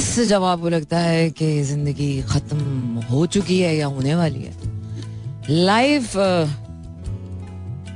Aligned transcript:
Yes 0.00 0.18
जब 0.28 0.44
आपको 0.44 0.68
लगता 0.68 0.98
है 0.98 1.30
कि 1.30 1.46
ज़िंदगी 1.62 2.22
खत्म 2.22 3.00
हो 3.00 3.24
चुकी 3.26 3.58
है 3.60 3.76
या 3.76 3.86
होने 3.86 4.14
वाली 4.14 4.42
है। 4.42 4.52
लाइफ 5.50 6.12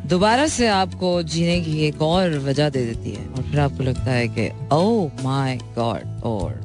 दोबारा 0.09 0.47
से 0.47 0.67
आपको 0.69 1.23
जीने 1.23 1.61
की 1.61 1.79
एक 1.87 2.03
और 2.03 2.39
वजह 2.39 2.69
दे 2.69 2.85
देती 2.87 3.11
है 3.11 3.27
और 3.29 3.43
फिर 3.43 3.61
आपको 3.61 3.85
लगता 3.85 4.11
है 4.11 4.27
कि 4.29 4.49
ओ 4.73 5.09
माय 5.23 5.57
गॉड 5.79 6.23
और 6.25 6.61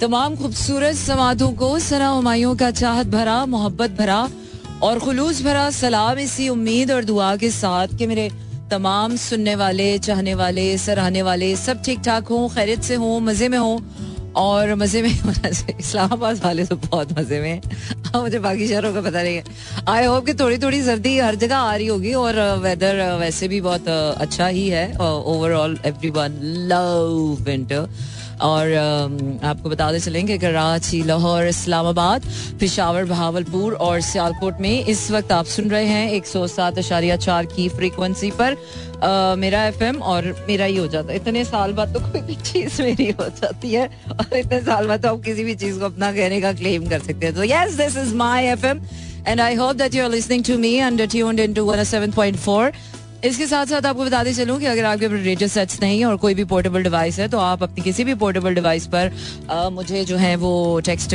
तमाम 0.00 0.36
खूबसूरत 0.36 0.94
समाधों 0.96 1.52
को 1.52 1.78
सना 1.78 2.08
हमायों 2.08 2.54
का 2.56 2.70
चाहत 2.70 3.06
भरा, 3.06 3.46
मोहब्बत 3.46 3.90
भरा 3.90 4.20
और 4.82 4.98
खुलूस 4.98 5.42
भरा, 5.42 5.70
सलाम 5.70 6.18
इसी 6.18 6.48
उम्मीद 6.48 6.90
और 6.90 7.04
दुआ 7.04 7.34
के 7.36 7.50
साथ 7.50 7.98
कि 7.98 8.06
मेरे 8.06 8.30
तमाम 8.70 9.16
सुनने 9.16 9.54
वाले, 9.54 9.98
चाहने 9.98 10.34
वाले, 10.34 10.78
सराहने 10.78 11.22
वाले 11.22 11.56
सब 11.56 11.82
ठीक 11.82 12.00
ठाक 12.00 12.28
हों, 12.28 12.48
खैरियत 12.48 12.82
से 12.82 12.94
हों, 12.94 13.20
मज़े 13.20 13.48
में 13.48 13.58
हों। 13.58 13.80
और 14.36 14.74
मज़े 14.74 15.02
में, 15.02 15.10
इस्लामाबाद 15.80 16.44
वाले 16.44 16.64
तो 16.64 16.76
बहुत 16.76 17.18
मज़े 17.18 17.40
में 17.40 17.60
मुझे 18.16 18.38
बाकी 18.38 18.68
शहरों 18.68 18.94
का 18.94 19.00
पता 19.00 19.22
नहीं 19.22 19.36
है। 19.36 19.44
आई 19.88 20.04
होप 20.04 20.26
कि 20.26 20.34
थोड़ी 20.34 20.58
थोड़ी 20.58 20.82
सर्दी 20.82 21.18
हर 21.18 21.34
जगह 21.34 21.56
आ 21.56 21.74
रही 21.76 21.86
होगी 21.86 22.14
और 22.14 22.58
वेदर 22.58 23.16
वैसे 23.20 23.48
भी 23.48 23.60
बहुत 23.60 23.88
अच्छा 23.88 24.46
ही 24.46 24.68
है। 24.68 24.96
Overall 24.98 25.78
every 25.86 26.10
one 26.10 26.40
love 26.42 27.36
winter 27.44 27.88
और 28.42 29.40
आपको 29.44 29.70
बताते 29.70 30.00
चलेंगे 30.00 30.38
कराची 30.38 31.02
लाहौर 31.02 31.46
इस्लामाबाद 31.46 32.26
पिशावर 32.60 33.04
बहावलपुर 33.04 33.74
और 33.74 34.00
सियालकोट 34.00 34.60
में 34.60 34.86
इस 34.86 35.10
वक्त 35.10 35.32
आप 35.32 35.46
सुन 35.46 35.70
रहे 35.70 35.86
हैं 35.86 36.10
एक 36.10 36.26
सौ 36.26 36.46
सात 36.46 36.78
अशारिया 36.78 37.16
चार 37.18 37.46
की 37.46 37.68
फ्रीक्वेंसी 37.68 38.30
पर 38.40 38.56
Uh, 39.00 39.36
मेरा 39.38 39.62
एफ़ 39.64 39.82
एम 39.84 39.96
और 40.02 40.24
मेरा 40.48 40.64
ही 40.64 40.76
हो 40.76 40.86
जाता 40.86 41.12
है। 41.12 41.16
इतने 41.16 41.44
साल 41.44 41.72
बाद 41.72 41.94
तो 41.94 42.00
कोई 42.00 42.20
भी 42.20 42.34
चीज़ 42.36 42.80
मेरी 42.82 43.08
हो 43.10 43.28
जाती 43.40 43.72
है 43.72 43.86
और 44.10 44.36
इतने 44.36 44.60
साल 44.60 44.86
बाद 44.86 45.02
तो 45.02 45.08
आप 45.08 45.22
किसी 45.24 45.44
भी 45.44 45.54
चीज़ 45.54 45.78
को 45.78 45.84
अपना 45.84 46.10
कहने 46.12 46.40
का 46.40 46.52
क्लेम 46.52 46.88
कर 46.88 46.98
सकते 46.98 47.26
हैं। 47.26 47.34
तो 47.34 47.44
yes 47.44 47.74
this 47.74 47.96
is 47.96 48.14
my 48.14 48.44
F 48.46 48.66
M 48.66 48.80
and 49.26 49.40
I 49.40 49.54
hope 49.54 49.76
that 49.76 49.94
you 49.94 50.04
are 50.04 50.10
listening 50.10 50.44
to 50.44 50.58
me 50.58 50.78
under 50.88 51.06
tuned 51.06 51.40
into 51.40 51.64
107.4 51.72 52.72
इसके 53.24 53.46
साथ 53.46 53.66
साथ 53.66 53.86
आपको 53.86 54.04
बताते 54.04 54.32
चलूँ 54.34 54.58
कि 54.60 54.66
अगर 54.66 54.84
आपके 54.84 55.06
रेडियो 55.08 55.48
सेट्स 55.48 55.80
नहीं 55.80 55.98
है 55.98 56.04
और 56.06 56.16
कोई 56.16 56.34
भी 56.34 56.44
पोर्टेबल 56.44 56.82
डिवाइस 56.82 57.18
है 57.18 57.28
तो 57.28 57.38
आप 57.38 57.62
अपनी 57.62 57.82
किसी 57.84 58.04
भी 58.04 58.14
पोर्टेबल 58.14 58.54
डिवाइस 58.54 58.86
पर 58.86 59.10
आ, 59.50 59.68
मुझे 59.70 60.04
जो 60.04 60.16
है 60.16 60.34
वो 60.36 60.80
टेक्स्ट 60.84 61.14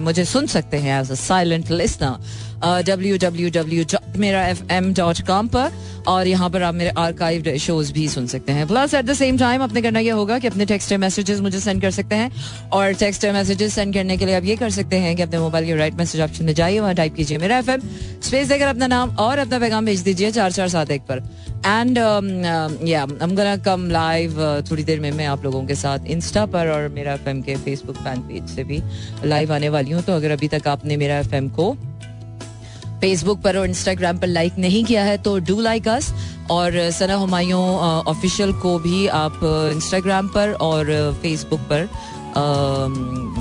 मुझे 0.00 0.24
सुन 0.24 0.46
सकते 0.46 0.76
हैं 0.76 1.00
as 1.00 1.10
a 1.10 1.14
silent 1.16 1.70
listener 1.70 2.48
W 2.62 3.84
पर। 5.48 5.72
और 6.08 6.26
यहाँ 6.26 6.48
पर 6.50 6.62
आप 6.62 6.74
मेरे 6.74 6.90
आर्काइव 6.98 7.56
शोज़ 7.58 7.92
भी 7.92 8.06
सुन 8.08 8.26
सकते 8.26 8.52
हैं। 8.52 8.66
Plus 8.68 8.94
at 8.94 9.04
the 9.04 9.14
same 9.14 9.38
time 9.38 9.62
अपने 9.62 9.82
करना 9.82 9.98
यह 9.98 10.14
होगा 10.14 10.38
कि 10.38 10.46
अपने 10.46 10.64
टेक्स्ट 10.66 10.92
मैसेजेस 10.94 11.40
मुझे 11.40 11.60
सेंड 11.60 11.82
कर 11.82 11.90
सकते 11.90 12.16
हैं। 12.16 12.30
और 12.72 12.92
टेक्स्ट 12.92 13.26
मैसेजेस 13.26 13.74
सेंड 13.74 13.94
करने 13.94 14.16
के 14.16 14.26
लिए 14.26 14.34
आप 14.36 14.44
ये 14.44 14.56
कर 14.56 14.70
सकते 14.70 14.96
हैं 14.96 15.14
कि 15.16 15.22
अपने 15.22 15.38
मोबाइल 15.38 15.66
के 15.66 15.74
राइट 15.74 15.94
मैसेज 15.94 16.20
ऑप्शन 16.20 16.44
में 16.44 16.54
जाइए, 16.54 16.78
वहाँ 16.80 16.94
टाइप 16.94 17.14
कीजिए 17.14 17.38
मेरा 17.38 17.58
एफएम 17.58 17.80
स्पेस 18.22 18.48
देकर 18.48 18.66
अपना 18.66 18.86
नाम 18.86 19.16
और 19.16 19.38
अपना 19.38 19.58
पैगाम 19.58 19.86
भेज 19.86 20.00
दीजिए 20.00 20.30
चार 20.30 20.52
चार 20.52 20.68
सात 20.68 20.90
एक 20.90 21.02
पर। 21.02 21.22
एंड 21.66 21.98
या 22.88 23.02
हम 23.02 23.34
गोना 23.36 23.56
कम 23.56 23.88
लाइव 23.90 24.40
थोड़ी 24.70 24.84
देर 24.84 25.00
में 25.00 25.10
मैं 25.12 25.26
आप 25.26 25.44
लोगों 25.44 25.64
के 25.66 25.74
साथ 25.74 26.06
इंस्टा 26.06 26.46
पर 26.46 26.68
और 26.68 26.88
मेरा 26.88 27.12
एफएम 27.14 27.42
के 27.42 27.56
फेसबुक 27.56 27.96
फ़ैन 27.96 28.20
पेज 28.20 28.48
से 28.48 28.64
भी 28.64 28.82
लाइव 29.24 29.52
आने 29.52 29.68
वाली 29.68 29.90
हूँ। 29.90 30.02
तो 30.02 30.12
अगर 30.12 30.30
अभी 30.30 30.48
तक 30.48 30.68
आपने 30.68 30.96
मेरा 30.96 31.18
एफएम 31.18 31.48
को 31.48 31.76
फेसबुक 33.00 33.40
पर 33.42 33.56
और 33.56 33.66
इंस्टाग्राम 33.68 34.18
पर 34.18 34.26
लाइक 34.26 34.58
नहीं 34.58 34.84
किया 34.84 35.04
है 35.04 35.16
तो 35.22 35.38
डू 35.48 35.60
लाइक 35.60 35.88
अस 35.88 36.12
और 36.50 36.78
सना 36.98 37.16
हमायूं 37.16 37.62
ऑफिशियल 38.14 38.52
को 38.62 38.78
भी 38.78 39.06
आप 39.16 39.40
इंस्टाग्राम 39.72 40.28
पर 40.34 40.52
और 40.68 40.92
फेसबुक 41.22 41.60
पर 41.72 41.88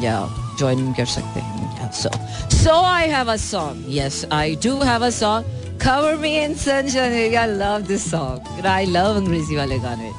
या 0.04 0.18
ज्वाइन 0.60 0.92
कर 0.94 1.06
सकते 1.06 1.40
हैं 1.40 1.92
so 2.02 2.10
so 2.58 2.82
I 2.84 3.08
have 3.10 3.32
a 3.32 3.36
song 3.46 3.96
yes 3.98 4.26
I 4.34 4.56
do 4.66 4.78
have 4.82 5.06
a 5.06 5.10
song 5.24 5.58
Cover 5.80 6.18
me 6.18 6.44
in 6.44 6.56
sunshine. 6.56 7.34
I 7.34 7.46
love 7.46 7.88
this 7.88 8.04
song. 8.12 8.42
I 8.66 8.84
love 8.86 9.18
अंग्रेज़ी 9.18 9.56
वाले 9.56 9.78
गाने 9.80 10.12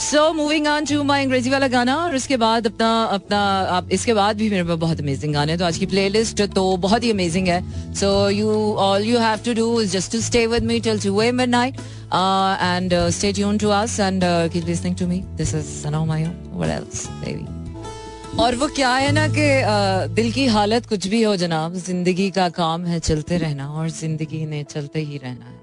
so 0.00 0.32
moving 0.32 0.66
on 0.66 0.84
to 0.84 1.02
my 1.04 1.24
अंग्रेज़ी 1.24 1.50
वाला 1.50 1.66
गाना 1.68 1.96
और 1.96 2.14
उसके 2.16 2.36
बाद 2.36 2.66
अपना 2.66 2.88
अपना 3.04 3.38
आप 3.72 3.88
इसके 3.92 4.14
बाद 4.14 4.36
भी 4.36 4.48
मेरे 4.50 4.64
पास 4.64 4.78
बहुत 4.78 5.00
अमेजिंग 5.00 5.34
गाने 5.34 5.52
हैं। 5.52 5.58
तो 5.58 5.64
आज 5.64 5.78
की 5.78 5.86
प्लेलिस्ट 5.86 6.42
तो 6.54 6.76
बहुत 6.78 7.04
ही 7.04 7.10
अमेजिंग 7.10 7.48
है। 7.48 7.94
So 7.94 8.28
you 8.30 8.50
all 8.80 9.04
you 9.04 9.18
have 9.18 9.38
to 9.44 9.54
do 9.54 9.80
is 9.80 9.92
just 9.92 10.12
to 10.12 10.20
stay 10.20 10.46
with 10.46 10.64
me 10.64 10.80
till 10.80 11.00
to 11.00 11.14
way 11.18 11.30
midnight 11.32 11.74
and 11.74 12.94
stay 13.10 13.32
tune 13.32 13.58
to 13.58 13.68
us 13.70 13.98
and 14.00 14.22
keep 14.52 14.66
listening 14.66 14.96
to 14.96 15.06
me 15.06 15.20
this 15.36 15.54
is 15.54 15.66
Sana 15.82 16.04
my 16.04 16.24
what 16.24 16.70
else 16.70 17.06
baby 17.24 17.62
और 18.42 18.54
वो 18.56 18.66
क्या 18.76 18.94
है 18.94 19.10
ना 19.12 19.26
कि 19.28 19.48
uh, 19.62 20.14
दिल 20.14 20.32
की 20.32 20.46
हालत 20.48 20.86
कुछ 20.86 21.06
भी 21.08 21.22
हो 21.22 21.34
जनाब 21.36 21.74
ज़िंदगी 21.76 22.30
का 22.30 22.48
काम 22.52 22.86
है 22.86 22.98
चलते 23.00 23.38
रहना 23.38 23.68
और 23.72 23.90
ज़िंदगी 23.90 24.44
ने 24.46 24.62
चलते 24.64 25.00
ही 25.00 25.18
रहना 25.18 25.44
है। 25.44 25.62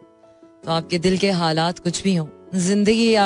तो 0.65 0.71
आपके 0.71 0.99
दिल 0.99 1.17
के 1.17 1.31
हालात 1.31 1.79
कुछ 1.79 2.03
भी 2.03 2.15
हो 2.15 2.29
ज़िंदगी 2.55 3.09
या 3.13 3.25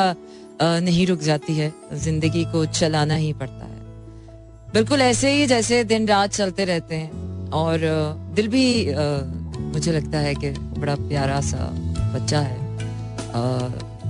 नहीं 0.61 1.07
रुक 1.07 1.19
जाती 1.19 1.57
है। 1.57 1.73
ज़िंदगी 1.93 2.45
को 2.45 2.65
चलाना 2.65 3.15
ही 3.15 3.33
पड़ता 3.33 3.65
है। 3.65 3.75
बिल्कुल 4.73 5.01
ऐसे 5.01 5.31
ही 5.31 5.45
जैसे 5.45 5.83
दिन 5.83 6.07
रात 6.07 6.29
चलते 6.29 6.65
रहते 6.65 6.95
हैं। 6.95 7.25
और 7.49 7.79
दिल 8.35 8.47
भी 8.47 8.93
मुझे 9.59 9.91
लगता 9.91 10.17
है 10.17 10.35
कि 10.35 10.49
बड़ा 10.49 10.95
प्यारा 10.95 11.41
सा 11.41 11.69
बच्चा 12.15 12.39
है। 12.39 12.65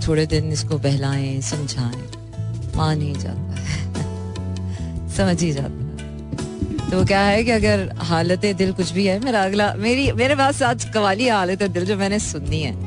थोड़े 0.07 0.25
दिन 0.25 0.51
इसको 0.51 0.77
बहलाएँ, 0.77 1.41
समझाएँ, 1.41 2.11
मान 2.75 3.01
ही 3.01 3.13
जाता 3.13 3.55
है। 3.59 3.75
समझ 5.09 5.43
ही 5.43 5.51
जाता 5.51 5.67
है। 5.67 5.85
तो 6.91 7.05
क्या 7.05 7.21
है 7.21 7.43
कि 7.43 7.51
अगर 7.51 7.93
हालत 7.97 8.45
दिल 8.45 8.73
कुछ 8.73 8.91
भी 8.91 9.07
है, 9.07 9.19
मेरा 9.19 9.43
अगला, 9.43 9.73
मेरी, 9.73 10.11
मेरे 10.11 10.35
पास 10.35 10.63
आज 10.63 10.85
कवाली 10.85 11.27
हालत 11.27 11.63
दिल 11.63 11.85
जो 11.85 11.97
मैंने 11.97 12.19
सुननी 12.19 12.61
है। 12.61 12.85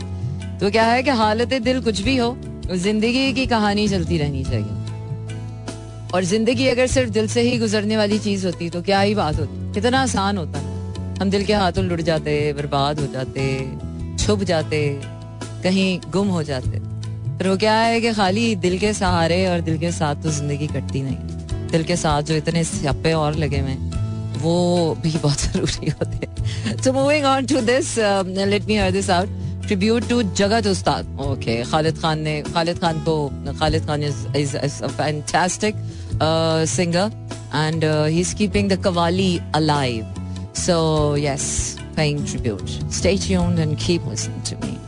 तो 0.58 0.70
क्या 0.70 0.84
है 0.84 1.02
कि 1.02 1.10
हालत 1.10 1.48
दिल 1.48 1.80
कुछ 1.80 2.00
भी 2.00 2.16
हो 2.16 2.38
ज़िंदगी 2.70 3.32
की 3.32 3.46
कहानी 3.46 3.86
चलती 3.88 4.18
रहनी 4.18 4.44
चाहिए। 4.44 6.10
और 6.14 6.24
ज़िंदगी 6.24 6.66
अगर 6.68 6.86
सिर्फ़ 6.86 7.10
दिल 7.10 7.26
से 7.28 7.40
ही 7.40 7.58
गुजरने 7.58 7.96
वाली 7.96 8.18
चीज़ 8.18 8.46
होती 8.46 8.68
तो 8.70 8.82
क्या 8.82 9.00
ही 9.00 9.14
बात 9.14 9.38
होती? 9.40 9.72
कितना 9.74 10.00
आसान 10.02 10.38
होता। 10.38 10.58
हम 11.20 11.30
दिल 11.30 11.44
के 11.44 11.54
हाथों 11.54 11.84
लुट 11.84 12.00
जाते, 12.00 12.52
बर्बाद 12.52 13.00
हो 13.00 13.06
जाते, 13.06 13.46
छुप 14.18 14.42
जाते, 14.42 14.80
कहीं 15.62 15.98
गुम 16.12 16.28
हो 16.28 16.42
जाते। 16.42 16.80
पर 17.38 17.48
वो 17.48 17.56
क्या 17.56 17.74
है 17.74 18.00
कि 18.00 18.12
खाली 18.12 18.54
दिल 18.56 18.78
के 18.78 18.92
सहारे 18.92 19.46
और 19.46 19.60
दिल 19.60 19.78
के 19.78 19.92
साथ 19.92 20.22
तो 20.22 20.30
ज़िंदगी 20.30 20.66
कटती 20.66 21.02
नहीं। 21.02 21.68
दिल 21.70 21.82
के 21.84 21.96
साथ 21.96 22.22
जो 22.22 22.34
इतने 22.34 22.64
स्यापे 22.64 23.12
और 23.12 23.34
लगे 23.36 23.58
हुए 23.58 23.74
वो 24.38 24.94
भी 25.02 25.10
बहुत 25.12 25.38
ज़रूरी 25.42 25.90
होते 25.90 26.82
so 26.82 26.92
moving 26.92 27.24
on 27.24 27.46
to 27.46 27.60
this 27.62 27.98
let 27.98 28.64
me 28.64 28.78
this 28.92 29.10
out 29.10 29.28
tribute 29.68 30.08
to 30.08 30.22
जगत 30.34 30.66
उस्ताद 30.66 31.16
ओके 31.20 31.62
खालिद 31.70 31.98
खान 32.02 32.20
ने 32.22 32.40
खालिद 32.52 32.78
खान 32.80 33.00
को 33.08 33.16
Khalid 33.60 33.86
Khan 33.86 34.02
is 34.04 34.26
is 34.36 34.82
a 34.82 34.88
fantastic 34.88 35.74
singer 36.76 37.10
and 37.56 37.84
he 37.84 38.20
is 38.20 38.34
keeping 38.36 38.70
the 38.70 38.82
qawwali 38.84 39.32
alive 39.56 40.14
so 40.58 40.78
yes 41.18 41.50
paying 41.98 42.24
tribute. 42.24 42.72
Stay 42.90 43.16
tuned 43.16 43.58
and 43.58 43.76
keep 43.76 44.04
listening 44.06 44.42
to 44.42 44.56
me. 44.58 44.78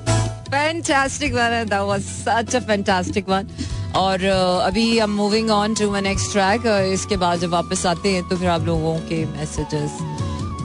Fantastic 0.51 1.33
one. 1.35 1.67
That 1.67 1.85
was 1.85 2.05
such 2.05 2.55
a 2.55 2.61
fantastic 2.62 3.29
one. 3.29 3.53
और 3.97 4.19
uh, 4.23 4.67
अभी 4.67 4.83
I 4.89 5.03
am 5.05 5.11
moving 5.17 5.51
on 5.51 5.75
to 5.75 5.91
my 5.91 6.01
next 6.01 6.33
track 6.33 6.67
इसके 6.93 7.17
बाद 7.17 7.39
जब 7.39 7.51
वापस 7.51 7.85
आते 7.87 8.12
हैं 8.12 8.29
तो 8.29 8.37
फिर 8.37 8.49
आप 8.49 8.67
लोगों 8.67 8.95
के 9.09 9.25
मैसेजेस 9.27 9.97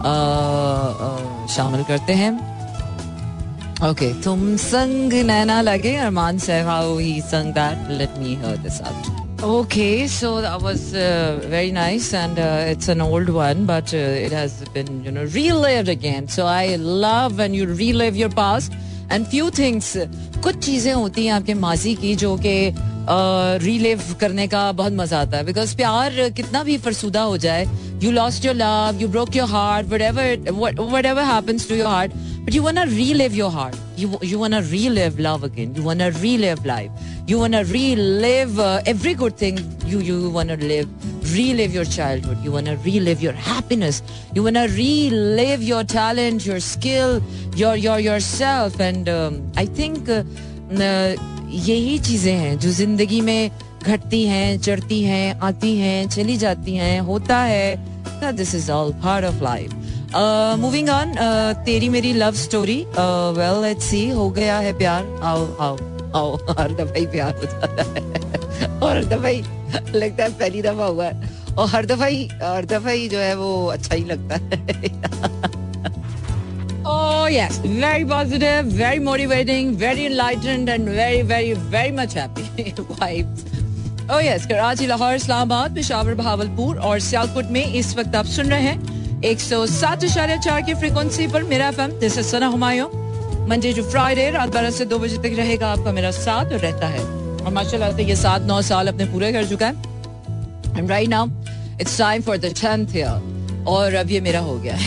uh, 0.05 0.91
uh, 1.07 1.49
शामिल 1.55 1.83
करते 1.83 2.13
हैं 2.19 2.31
ओके 3.85 4.13
तुम 4.23 4.55
संग 4.57 5.13
नैना 5.13 5.61
लगे 5.61 5.95
अरमान 5.95 6.39
ही 6.99 7.21
संग 7.21 7.53
that 7.53 7.91
let 7.91 8.09
me 8.17 8.35
her 8.35 8.57
this 8.57 8.81
out 8.81 9.43
okay 9.43 10.07
so 10.07 10.41
that 10.41 10.61
was 10.61 10.81
very 11.51 11.71
nice 11.71 12.13
and 12.13 12.35
it's 12.71 12.89
an 12.89 13.01
old 13.01 13.29
one 13.29 13.65
but 13.65 13.83
it 13.93 14.33
has 14.33 14.53
been 14.73 15.03
you 15.05 15.11
know 15.11 15.23
relived 15.23 15.89
again 15.89 16.27
so 16.27 16.45
I 16.45 16.75
love 16.75 17.27
when 17.31 17.53
you 17.53 17.75
relive 17.75 18.15
your 18.15 18.29
past 18.29 18.73
and 19.11 19.25
few 19.25 19.49
things 19.49 19.93
कुछ 20.43 20.55
चीज़ें 20.55 20.93
होती 20.93 21.25
हैं 21.25 21.33
आपके 21.33 21.53
माजी 21.53 21.95
की 21.95 22.15
जो 22.15 22.35
कि 22.37 22.75
relive 23.65 24.01
uh, 24.13 24.19
करने 24.19 24.47
का 24.47 24.71
बहुत 24.71 24.93
मज़ा 24.93 25.21
आता 25.21 25.37
है। 25.37 25.45
बिकॉज़ 25.45 25.75
प्यार 25.75 26.29
कितना 26.29 26.63
भी 26.63 26.77
फरसुदा 26.77 27.21
हो 27.21 27.37
जाए 27.37 27.65
you 28.03 28.11
lost 28.11 28.45
your 28.45 28.55
love 28.55 28.97
you 29.01 29.07
broke 29.07 29.35
your 29.35 29.49
heart 29.49 29.87
whatever 30.01 30.51
whatever 31.05 31.23
heart 31.23 32.11
But 32.44 32.54
you 32.54 32.62
want 32.62 32.78
to 32.78 32.84
relive 32.84 33.34
your 33.34 33.50
heart. 33.50 33.76
You, 33.96 34.18
you 34.22 34.38
want 34.38 34.54
to 34.54 34.62
relive 34.62 35.18
love 35.18 35.44
again. 35.44 35.74
You 35.74 35.82
want 35.82 36.00
to 36.00 36.10
relive 36.22 36.64
life. 36.64 36.90
You 37.26 37.38
want 37.38 37.52
to 37.52 37.64
relive 37.64 38.58
uh, 38.58 38.80
every 38.86 39.14
good 39.14 39.36
thing 39.36 39.58
you, 39.86 40.00
you 40.00 40.30
want 40.30 40.48
to 40.48 40.56
live. 40.56 40.88
Relive 41.34 41.74
your 41.74 41.84
childhood. 41.84 42.38
You 42.42 42.52
want 42.52 42.66
to 42.66 42.76
relive 42.78 43.20
your 43.20 43.32
happiness. 43.32 44.02
You 44.34 44.42
want 44.42 44.56
to 44.56 44.68
relive 44.68 45.62
your 45.62 45.84
talent, 45.84 46.46
your 46.46 46.60
skill, 46.60 47.22
your, 47.54 47.76
your 47.76 48.00
yourself. 48.00 48.80
And 48.80 49.08
um, 49.08 49.52
I 49.56 49.66
think 49.66 50.08
uh, 50.08 50.22
यही 51.50 51.98
चीजें 51.98 52.32
हैं 52.32 52.58
जो 52.58 52.70
जिंदगी 52.72 53.20
में 53.20 53.50
घटती 53.82 54.24
हैं 54.26 54.58
चढ़ती 54.60 55.02
हैं 55.02 55.38
आती 55.42 55.76
हैं 55.76 56.08
चली 56.08 56.36
जाती 56.36 56.74
हैं 56.76 57.00
होता 57.08 57.38
है 57.42 58.32
this 58.36 58.54
is 58.54 58.70
all 58.70 58.92
part 59.04 59.24
of 59.24 59.42
life 59.42 59.72
moving 60.17 60.89
on 60.89 61.13
तेरी 61.65 61.89
मेरी 61.89 62.13
love 62.13 62.33
story 62.33 62.85
well 63.37 63.61
let's 63.61 63.83
see 63.83 64.09
हो 64.09 64.29
गया 64.29 64.57
है 64.59 64.77
प्यार. 64.77 65.19
आओ 65.23 65.57
आओ 65.59 65.77
आओ. 66.15 66.35
हर 66.59 66.71
दफ़ा 66.71 66.99
ही 66.99 67.05
प्यार 67.05 67.35
हो। 67.35 67.45
जाता 67.45 67.83
है 67.83 68.79
और 68.79 68.97
हर 69.75 69.95
लगता 69.95 70.23
है 70.23 70.29
पहली 70.29 70.61
दफ़ा 70.61 70.85
हुआ 70.85 71.05
है। 71.05 71.31
और 71.57 71.67
हर 71.67 71.85
दफ़ा 71.85 72.05
ही 72.05 72.27
हर 72.27 72.65
दफ़ा 72.65 72.89
ही 72.89 73.09
जो 73.09 73.17
है 73.17 73.35
वो 73.35 73.65
अच्छा 73.65 73.95
ही 73.95 74.05
लगता 74.05 74.35
है। 74.35 75.55
Oh 76.87 77.27
yes, 77.31 77.55
very 77.59 78.05
positive, 78.09 78.67
very 78.79 78.99
motivating, 79.05 79.69
very 79.75 80.03
enlightened, 80.05 80.69
and 80.69 80.89
very, 80.89 81.21
very, 81.31 81.53
very 81.75 81.91
much 81.99 82.13
happy. 82.13 82.43
Vibes. 82.73 83.39
Oh 84.09 84.19
yes, 84.21 84.45
Islamabad 85.15 85.75
Peshawar 85.75 86.13
Bahawalpur 86.13 86.77
और 86.77 86.99
सियालकोट 86.99 87.45
में 87.45 87.73
इस 87.73 87.97
वक्त 87.97 88.15
आप 88.15 88.25
सुन 88.25 88.45
रहे 88.45 88.61
हैं 88.61 88.94
एक 89.25 89.39
सौ 89.39 89.65
सात 89.65 90.03
इशारे 90.03 90.37
चार 90.37 90.61
की 90.61 90.73
फ्रिक्वेंसी 90.73 91.27
पर 91.27 91.43
मेरा 91.43 91.67
FM 91.67 91.91
this 91.99 92.17
is 92.17 92.25
Sana 92.25 92.47
Humayun 92.47 92.87
Monday 93.49 93.73
to 93.73 93.83
Friday 93.83 94.31
रात 94.31 94.53
बारह 94.53 94.69
से 94.69 94.85
दो 94.85 94.99
बजे 94.99 95.17
तक 95.19 95.35
रहेगा 95.37 95.67
आपका 95.67 95.91
मेरा 95.91 96.11
साथ 96.11 96.45
और 96.45 96.59
रहता 96.59 96.87
है। 96.87 96.99
और 96.99 97.53
माशाल्लाह 97.53 97.91
से 97.91 98.03
ये 98.03 98.15
सात 98.15 98.41
नौ 98.41 98.61
साल 98.61 98.87
अपने 98.87 99.05
पूरे 99.05 99.33
कर 99.33 99.45
चुका 99.45 99.67
है। 99.67 99.73
And 100.77 100.89
right 100.89 101.09
now 101.09 101.27
it's 101.81 101.97
time 101.97 102.21
for 102.21 102.37
the 102.37 102.53
tenth 102.61 102.95
year 102.95 103.65
और 103.67 103.95
अब 103.95 104.11
ये 104.11 104.21
मेरा 104.21 104.39
हो 104.39 104.59
गया 104.65 104.77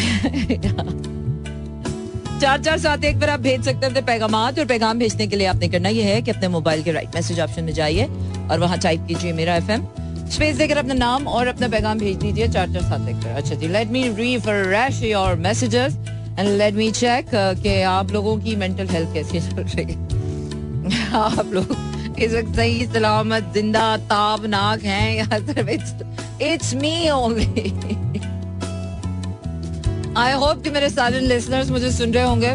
चार 2.41 2.63
चार 2.63 2.79
साथ 2.79 3.05
एक 3.05 3.21
पर 3.21 3.31
आप 3.31 3.41
भेज 3.41 3.65
सकते 3.65 3.87
हैं 3.87 3.87
अपने 3.87 4.01
पैगाम 4.07 4.35
और 4.35 4.65
पैगाम 4.65 4.99
भेजने 4.99 5.27
के 5.27 5.37
लिए 5.37 5.47
आपने 5.47 5.69
करना 5.69 5.89
यह 5.89 6.07
है 6.07 6.21
कि 6.23 6.31
अपने 6.31 6.49
मोबाइल 6.49 6.83
के 6.83 6.93
राइट 6.93 7.15
मैसेज 7.15 7.41
ऑप्शन 7.41 7.65
में 7.65 7.73
जाइए 7.75 8.05
और 8.51 8.61
वहाँ 8.61 8.79
टाइप 8.79 9.07
कीजिए 9.09 9.33
मेरा 9.33 9.57
एफएम 9.57 9.87
स्पेस 10.33 10.57
देकर 10.57 10.77
अपना 10.77 10.95
नाम 10.95 11.29
और 11.29 11.47
अपना 11.47 11.69
पैगाम 11.69 11.99
भेज 11.99 12.17
दीजिए, 12.17 12.49
चार 12.49 12.73
चार 12.73 12.83
सात 12.83 13.01
पर। 13.01 13.29
अच्छा 13.29 13.55
जी 13.55 13.69
let 13.69 13.89
me 13.89 14.09
refresh 14.09 15.03
your 15.03 15.35
messages 15.35 15.97
and 16.39 16.49
let 16.49 16.75
me 16.75 16.91
check 16.91 17.27
कि 17.35 17.83
आप 17.83 18.13
लोगों 18.13 18.39
की 18.39 18.57
मेंटल 18.57 18.89
हेल्थ 18.89 19.15
कैसी 19.15 19.41
चल 19.41 19.63
रही 19.63 19.93
है। 19.93 20.07
आप 21.13 21.51
लोग 21.53 22.17
इस 22.19 22.33
वक्त 22.33 22.57
सही, 22.57 22.87
सलामत, 22.87 23.51
ज़िंदा 23.55 23.97
ताबनाक 23.97 24.83
हैं, 24.83 25.15
या 25.17 25.39
सिर्फ़ 25.39 26.43
it's 26.43 26.75
me 26.75 27.11
only 27.11 27.71
I 30.17 30.33
hope 30.33 30.63
कि 30.63 30.71
मेरे 30.71 30.89
सारे 30.91 31.21
लिसनर्स 31.21 31.71
मुझे 31.71 31.93
सुन 31.93 32.13
रहे 32.13 32.25
होंगे। 32.25 32.55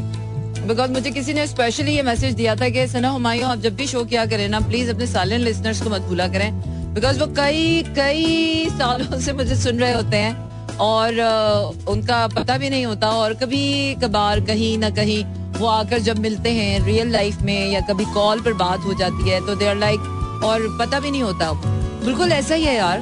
बिकॉज़ 0.67 0.91
मुझे 0.91 1.11
किसी 1.11 1.33
ने 1.33 1.47
स्पेशली 1.47 1.95
ये 1.95 2.01
मैसेज 2.01 2.33
दिया 2.33 2.55
था 2.55 2.69
कि, 2.69 2.87
सना 2.87 3.09
हुमायूं, 3.09 3.45
आप 3.45 3.59
जब 3.59 3.75
भी 3.75 3.87
शो 3.87 4.03
किया 4.03 4.25
करें 4.25 4.47
ना 4.49 4.59
प्लीज़ 4.59 4.91
अपने 4.91 5.07
साइलेंट 5.07 5.43
लिसनर्स 5.43 5.81
को 5.81 5.89
मत 5.89 6.01
भूला 6.01 6.27
करें। 6.27 6.73
बिकॉज़ 6.93 7.19
वो 7.19 7.25
कई 7.35 7.83
कई 7.95 8.69
सालों 8.69 9.19
से 9.19 9.33
मुझे 9.33 9.55
सुन 9.55 9.79
रहे 9.79 9.93
होते 9.93 10.17
हैं 10.17 10.77
और 10.77 11.19
उनका 11.89 12.25
पता 12.27 12.57
भी 12.57 12.69
नहीं 12.69 12.85
होता 12.85 13.09
और 13.11 13.33
कभी 13.33 13.63
कभार 14.03 14.39
कहीं 14.45 14.77
ना 14.77 14.89
कहीं 14.89 15.23
वो 15.53 15.67
आकर 15.67 15.99
जब 15.99 16.19
मिलते 16.19 16.51
हैं 16.51 16.83
रियल 16.85 17.11
लाइफ 17.11 17.41
में 17.41 17.71
या 17.71 17.81
कभी 17.89 18.05
कॉल 18.13 18.41
पर 18.41 18.53
बात 18.59 18.85
हो 18.85 18.93
जाती 18.93 19.29
है 19.29 19.39
तो 19.47 19.55
दे 19.55 19.67
आर 19.67 19.75
लाइक 19.75 19.99
और 20.45 20.67
पता 20.79 20.99
भी 20.99 21.11
नहीं 21.11 21.21
होता। 21.23 21.51
बिल्कुल 22.05 22.31
ऐसा 22.31 22.55
ही 22.55 22.63
है 22.63 22.75
यार। 22.75 22.99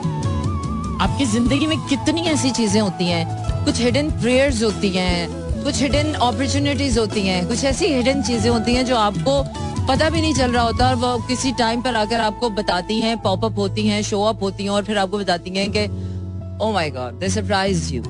आपकी 1.01 1.25
ज़िंदगी 1.25 1.67
में 1.67 1.77
कितनी 1.88 2.21
ऐसी 2.29 2.49
चीज़ें 2.51 2.81
होती 2.81 3.05
हैं? 3.05 3.63
कुछ 3.65 3.79
हिडन 3.81 4.09
प्रेयर्स 4.11 4.63
होती 4.63 4.89
हैं, 4.89 5.63
कुछ 5.63 5.81
हिडन 5.81 6.13
अपॉर्चुनिटीज़ 6.13 6.99
होती 6.99 7.21
हैं, 7.21 7.47
कुछ 7.47 7.63
ऐसी 7.65 7.88
हिडन 7.88 8.21
चीज़ें 8.23 8.49
होती 8.51 8.73
हैं 8.75 8.85
जो 8.85 8.95
आपको 8.97 9.41
पता 9.87 10.09
भी 10.09 10.21
नहीं 10.21 10.33
चल 10.33 10.51
रहा 10.51 10.63
होता 10.63 10.89
और 10.89 10.95
वो 10.95 11.17
किसी 11.27 11.51
टाइम 11.59 11.81
पर 11.81 11.95
आकर 11.95 12.19
आपको 12.19 12.49
बताती 12.59 12.99
हैं 13.01 13.17
पॉप 13.21 13.45
अप 13.45 13.57
होती 13.59 13.87
हैं 13.87 14.01
शो 14.03 14.21
अप 14.23 14.43
होती 14.43 14.63
हैं 14.63 14.69
और 14.71 14.83
फिर 14.85 14.97
आपको 14.97 15.17
बताती 15.17 15.51
हैं 15.57 15.71
कि 15.75 15.85
ओ 16.65 16.71
my 16.73 16.89
god 16.91 17.19
they 17.19 17.29
surprise 17.29 17.93
you 17.93 18.03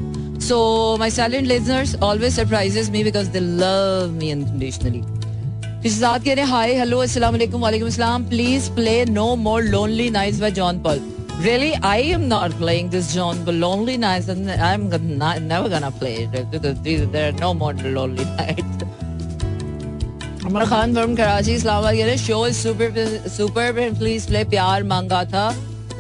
so 0.48 0.58
my 1.00 1.10
silent 1.12 1.48
listeners 1.48 1.96
always 2.04 2.36
surprises 2.36 2.90
me 2.90 3.04
because 3.04 3.30
they 3.30 3.40
love 3.40 4.12
me 4.20 4.32
unconditionally 4.32 5.90
साथ 5.90 6.20
कह 6.26 6.34
रहे 6.34 6.46
हाय 6.46 6.74
हेलो 6.80 6.98
अस्सलाम 7.00 7.34
वालेकुम 7.34 7.62
वालेकुम 7.62 7.88
अस्सलाम 7.88 8.26
please 8.30 8.70
play 8.76 9.04
no 9.06 9.36
more 9.48 9.64
lonely 9.64 10.10
nights 10.10 10.40
by 10.40 10.52
John 10.62 10.80
Paul 10.84 11.10
Really, 11.42 11.74
I 11.82 11.98
am 12.16 12.28
not 12.28 12.52
playing 12.52 12.90
this 12.92 13.16
John 13.16 13.40
but 13.44 13.56
Lonely 13.56 13.98
Nights, 13.98 14.28
and 14.28 14.52
I'm 14.52 14.84
not, 15.18 15.42
never 15.42 15.70
gonna 15.70 15.90
play 15.90 16.30
it. 16.32 17.12
There 17.12 17.30
are 17.30 17.32
no 17.34 17.56
more 17.56 17.74
Lonely 17.74 18.26
Nights. 18.38 18.81
Amar 20.52 20.66
Khan 20.66 20.94
from 20.94 21.14
Karachi, 21.16 21.54
Islamabad 21.54 22.16
show 22.18 22.38
super 22.54 23.28
super 23.32 23.72
please 24.00 24.26
play 24.28 24.44
प्यार 24.46 24.84
मांगा 24.84 25.24
था, 25.26 25.44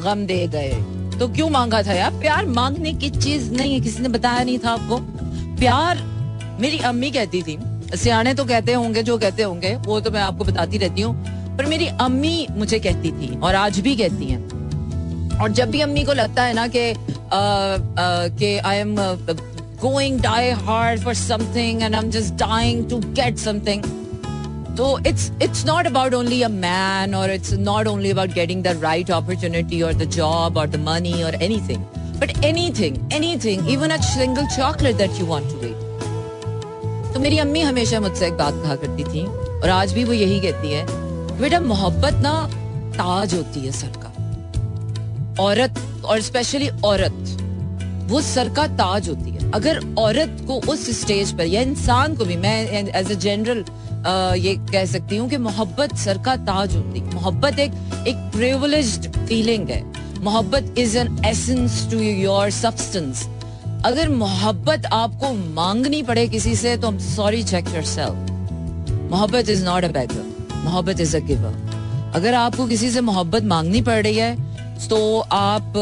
गम 0.03 0.25
दे 0.25 0.47
गए। 0.47 0.71
तो 1.19 1.27
क्यों 1.27 1.49
मांगा 1.49 1.81
था 1.83 1.93
यार? 1.93 2.11
प्यार 2.19 2.45
मांगने 2.47 2.93
की 2.93 3.09
चीज़ 3.11 3.51
नहीं 3.51 3.73
है, 3.73 3.79
किसी 3.79 4.01
ने 4.01 4.09
बताया 4.09 4.43
नहीं 4.43 4.57
था 4.59 4.69
आपको? 4.69 4.97
प्यार, 5.59 6.01
मेरी 6.61 6.79
अम्मी 6.89 7.11
कहती 7.11 7.41
थी, 7.41 7.57
सियाने 7.95 8.33
तो 8.33 8.45
कहते 8.45 8.73
होंगे, 8.73 9.03
जो 9.03 9.17
कहते 9.17 9.43
होंगे, 9.43 9.73
वो 9.77 9.99
तो 9.99 10.11
मैं 10.11 10.21
आपको 10.21 10.43
बताती 10.43 10.77
रहती 10.77 11.01
हूँ, 11.01 11.13
पर 11.57 11.65
मेरी 11.65 11.87
अम्मी 12.01 12.47
मुझे 12.51 12.79
कहती 12.79 13.11
थी, 13.11 13.35
और 13.37 13.55
आज 13.55 13.79
भी 13.79 13.95
कहती 13.95 14.25
हैं। 14.25 15.39
और 15.39 15.51
जब 15.51 15.71
भी 15.71 15.81
अम्मी 15.81 16.03
को 16.03 16.13
लगता 16.13 16.43
है 16.43 16.53
ना 16.53 16.67
कि 16.67 16.93
कि 17.33 18.57
I 18.57 18.77
am 18.77 18.95
going 19.81 20.19
die 20.21 20.51
hard 20.67 21.01
for 21.01 21.13
something 21.15 21.81
and 21.81 21.95
I 21.95 22.01
am 22.01 22.11
just 22.11 22.33
dying 22.45 22.89
to 22.89 22.99
get 22.99 23.37
something 23.37 23.83
तो 24.77 24.97
it's 25.07 25.31
it's 25.43 25.65
not 25.65 25.85
about 25.87 26.13
only 26.13 26.41
a 26.41 26.47
man 26.49 27.15
और 27.15 27.31
it's 27.31 27.53
not 27.69 27.87
only 27.87 28.11
about 28.11 28.33
getting 28.33 28.63
the 28.63 28.79
right 28.83 29.11
opportunity 29.11 29.81
और 29.81 29.93
द 29.93 30.09
जॉब 30.17 30.57
और 30.57 30.67
the 30.67 30.83
money 30.87 31.21
और 31.23 31.41
anything 31.43 31.83
but 32.19 32.43
anything 32.45 33.13
anything 33.13 33.69
even 33.71 33.89
a 33.89 33.97
single 34.03 34.47
chocolate 34.57 34.95
that 34.97 35.19
you 35.19 35.25
want 35.27 35.51
to 35.51 35.67
eat 35.67 35.89
तो 37.13 37.19
मेरी 37.19 37.37
अम्मी 37.37 37.61
हमेशा 37.61 37.99
मुझसे 37.99 38.25
एक 38.27 38.33
बात 38.33 38.61
कहा 38.63 38.75
करती 38.75 39.03
थी 39.03 39.25
और 39.61 39.69
आज 39.69 39.93
भी 39.93 40.03
वो 40.03 40.13
यही 40.13 40.39
कहती 40.39 40.71
है, 40.71 40.85
बेटा, 41.39 41.59
मोहब्बत 41.59 42.13
ना 42.23 42.31
ताज 42.95 43.33
होती 43.33 43.59
है 43.59 43.71
सर 43.71 43.91
का। 43.95 45.43
औरत 45.43 45.79
और 46.05 46.21
स्पेशली 46.21 46.69
औरत, 46.85 47.17
वो 48.11 48.21
सर 48.21 48.49
का 48.49 48.65
ताज 48.79 49.09
होती 49.09 49.31
है। 49.31 49.51
अगर 49.51 49.79
औरत 49.99 50.37
को 50.47 50.59
उस 50.71 50.89
स्टेज 51.01 51.37
पर 51.37 51.45
या 51.45 51.61
इंसान 51.61 52.15
को 52.15 52.25
भी, 52.25 52.35
मैं 52.37 52.89
एज 52.89 53.11
ए 53.11 53.15
जनरल 53.15 53.63
ये 54.37 54.55
कह 54.71 54.85
सकती 54.85 55.17
हूँ 55.17 55.29
कि 55.29 55.37
मोहब्बत 55.39 55.95
सर 55.97 56.17
का 56.25 56.35
ताज 56.45 56.75
होती 56.75 56.99
है। 56.99 57.13
मोहब्बत 57.13 57.59
एक 57.59 57.71
एक 58.07 58.29
प्रिविलेज्ड 58.33 59.07
फीलिंग 59.17 59.69
है। 59.69 59.83
मोहब्बत 60.21 60.75
is 60.79 60.97
an 60.97 61.17
essence 61.25 61.87
to 61.91 61.99
your 61.99 62.49
substance 62.51 63.27
अगर 63.85 64.09
मोहब्बत 64.09 64.85
आपको 64.93 65.33
मांगनी 65.53 66.01
पड़े 66.03 66.27
किसी 66.27 66.55
से 66.55 66.75
तो 66.77 66.91
सॉरी 66.99 67.43
चेक 67.43 67.67
योर 67.67 67.83
सेल्फ 67.87 69.11
मोहब्बत 69.11 69.49
इज़ 69.49 69.63
नॉट 69.65 69.83
अ 69.83 69.87
बेगर 69.89 70.59
मोहब्बत 70.63 70.99
इज़ 70.99 71.15
अ 71.17 71.19
गिवर 71.27 72.11
अगर 72.15 72.33
आपको 72.33 72.67
किसी 72.67 72.89
से 72.91 73.01
मोहब्बत 73.01 73.43
मांगनी 73.45 73.81
पड़ 73.81 74.01
रही 74.03 74.17
है 74.17 74.35
तो 74.89 75.19
आप 75.33 75.73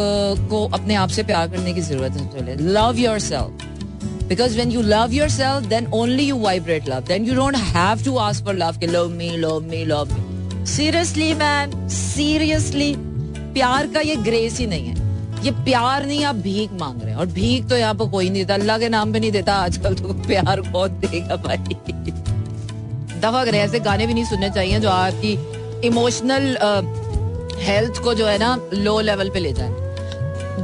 को 0.49 0.65
अपने 0.73 0.95
आप 0.95 1.09
से 1.09 1.23
प्यार 1.23 1.47
करने 1.49 1.73
की 1.73 1.81
ज़रूरत 1.81 2.11
है। 2.35 2.55
Love 2.63 2.97
your 2.99 3.19
self 3.19 3.68
because 4.29 4.57
when 4.57 4.71
you 4.71 4.81
love 4.83 5.13
your 5.13 5.29
self 5.29 5.69
then 5.69 5.87
only 5.93 6.23
you 6.23 6.37
vibrate 6.39 6.89
love 6.89 7.03
then 7.07 7.25
you 7.25 7.35
don't 7.35 7.55
have 7.55 8.03
to 8.05 8.17
ask 8.19 8.45
for 8.45 8.55
love 8.55 8.79
के 8.79 8.87
love 8.87 9.09
me 9.09 9.29
love 9.37 9.59
me 9.61 9.83
love 9.85 10.13
me 10.13 10.65
seriously 10.67 11.33
man 11.35 11.87
seriously 11.89 12.93
प्यार 13.53 13.87
का 13.93 13.99
ये 14.01 14.15
grace 14.15 14.57
ही 14.59 14.65
नहीं 14.67 14.87
है। 14.87 15.07
ये 15.43 15.51
प्यार 15.53 16.05
नहीं, 16.05 16.23
आप 16.25 16.35
भीख 16.35 16.71
मांग 16.79 17.01
रहे 17.01 17.11
हैं। 17.11 17.17
और 17.19 17.25
भीख 17.27 17.67
तो 17.69 17.77
यहाँ 17.77 17.93
पर 17.95 18.09
कोई 18.09 18.29
नहीं 18.29 18.43
देता, 18.43 18.53
अल्लाह 18.53 18.77
के 18.79 18.89
नाम 18.89 19.13
पे 19.13 19.19
नहीं 19.19 19.31
देता। 19.31 19.53
आजकल 19.55 19.93
तो 19.95 20.13
प्यार 20.27 20.61
बहुत 20.61 20.91
देगा 20.91 21.35
भाई। 21.35 21.57
दफ़ा 23.21 23.43
करें, 23.45 23.59
ऐसे 23.59 23.79
गाने 23.79 24.07
भी 24.07 24.13
नहीं 24.13 24.25
सुनने 24.25 24.49
चाहिए 24.49 24.79
जो 24.79 24.89
आपकी 24.89 25.87
इमोशनल 25.87 26.57
हेल्थ 27.61 28.01
को 28.03 28.13
जो 28.13 28.25
है 28.27 28.37
ना 28.37 28.55
लो 28.73 28.99
लेवल 29.01 29.29
पे 29.29 29.39
ले 29.39 29.53
जाए। 29.53 29.88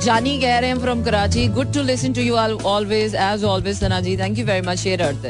जानी 0.04 0.40
कह 0.40 0.58
रहे 0.60 0.70
हैं 0.70 0.80
from 0.80 1.04
Karachi 1.04 1.48
good 1.56 1.74
to 1.74 1.82
listen 1.84 2.14
to 2.14 2.22
you 2.22 2.36
always 2.36 3.16
as 3.16 3.44
always 3.44 3.80
Sana 3.80 4.00
ji 4.02 4.18
thank 4.18 4.40
you 4.40 4.46
very 4.46 4.68
much 4.68 4.78
share 4.80 5.02
अर्थ 5.02 5.26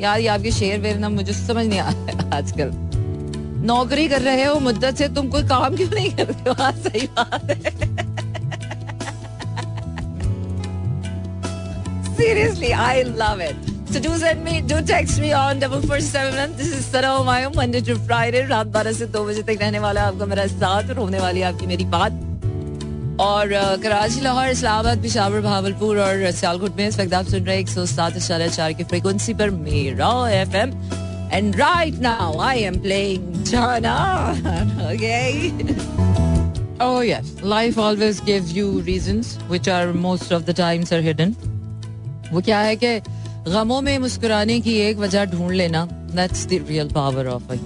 यार 0.00 0.20
ये 0.20 0.26
आपके 0.28 0.50
शेयर 0.52 0.80
वेर 0.80 0.98
ना 0.98 1.08
मुझे 1.08 1.32
समझ 1.32 1.66
नहीं 1.66 1.80
आ 1.80 1.90
रहा 1.90 2.36
आजकल। 2.36 2.70
नौकरी 3.66 4.06
कर 4.08 4.22
रहे 4.22 4.44
हो 4.44 4.58
मुद्दत 4.60 4.96
से 4.98 5.08
तुम 5.16 5.28
कोई 5.30 5.42
काम 5.48 5.76
क्यों 5.76 5.88
नहीं 5.90 6.10
करते 6.16 6.48
हो? 6.50 6.54
हाँ 6.60 6.72
सही 6.72 7.06
बात 7.18 7.50
है। 7.50 7.56
Seriously 12.16 12.70
I 12.86 13.02
love 13.02 13.42
it 13.42 13.68
So 13.90 14.00
do 14.02 14.10
send 14.18 14.44
me, 14.46 14.52
do 14.70 14.76
text 14.88 15.20
me 15.20 15.30
on 15.36 15.62
double 15.62 15.80
four 15.82 15.98
seven. 16.08 16.52
This 16.58 16.68
is 16.76 16.84
Sara 16.86 17.08
Humayun, 17.14 17.56
Monday 17.56 17.80
to 17.88 17.96
Friday 18.08 18.42
रात 18.50 18.66
बारह 18.76 18.92
से 18.98 19.06
दो 19.16 19.24
बजे 19.24 19.42
तक 19.42 19.62
रहने 19.62 19.78
वाला 19.78 20.02
आपका 20.08 20.26
मेरा 20.26 20.46
साथ 20.46 20.90
और 20.90 20.98
होने 20.98 21.20
वाली 21.20 21.42
आपकी 21.48 21.66
मेरी 21.66 21.84
बात। 21.94 22.26
और 23.20 23.48
कराची 23.82 24.20
लाहौर 24.20 24.48
इस्लामाबाद 24.48 25.02
पिशावर 25.02 25.40
भावलपुर 25.40 25.98
और 26.00 26.30
सियालकोट 26.32 26.76
में 26.76 26.86
इस 26.86 26.98
वक्त 27.00 27.14
आप 27.14 27.26
सुन 27.26 27.44
रहे 27.44 27.58
एक 27.60 27.68
सौ 27.68 27.84
सात 27.86 28.16
इशारा 28.16 28.46
चार 28.48 28.72
की 28.72 28.84
फ्रिक्वेंसी 28.84 29.34
पर 29.34 29.50
मेरा 29.50 30.12
F 30.32 30.56
M 30.56 30.72
and 31.32 31.56
right 31.56 31.98
now 32.02 32.38
I 32.40 32.62
am 32.62 32.80
playing 32.82 33.42
जाना 33.44 33.96
okay 34.90 35.98
Oh 36.82 37.00
yes, 37.00 37.26
life 37.42 37.78
always 37.78 38.20
gives 38.22 38.52
you 38.54 38.68
reasons 38.82 39.32
which 39.48 39.66
are 39.68 39.92
most 39.94 40.30
of 40.32 40.46
the 40.46 40.54
times 40.54 40.92
are 40.92 41.00
hidden. 41.02 41.34
वो 42.32 42.40
क्या 42.40 42.60
है 42.60 42.76
कि 42.76 43.00
गमों 43.48 43.80
में 43.80 43.98
मुस्कुराने 43.98 44.58
की 44.60 44.76
एक 44.80 44.96
वजह 44.98 45.24
ढूंढ 45.32 45.52
लेना 45.52 45.84
that's 46.14 46.46
the 46.46 46.64
real 46.68 46.88
power 46.94 47.26
of 47.26 47.52
a 47.52 47.56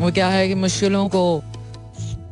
वो 0.00 0.10
क्या 0.12 0.28
है 0.28 0.46
कि 0.48 0.54
मुश्किलों 0.54 1.06
को 1.08 1.22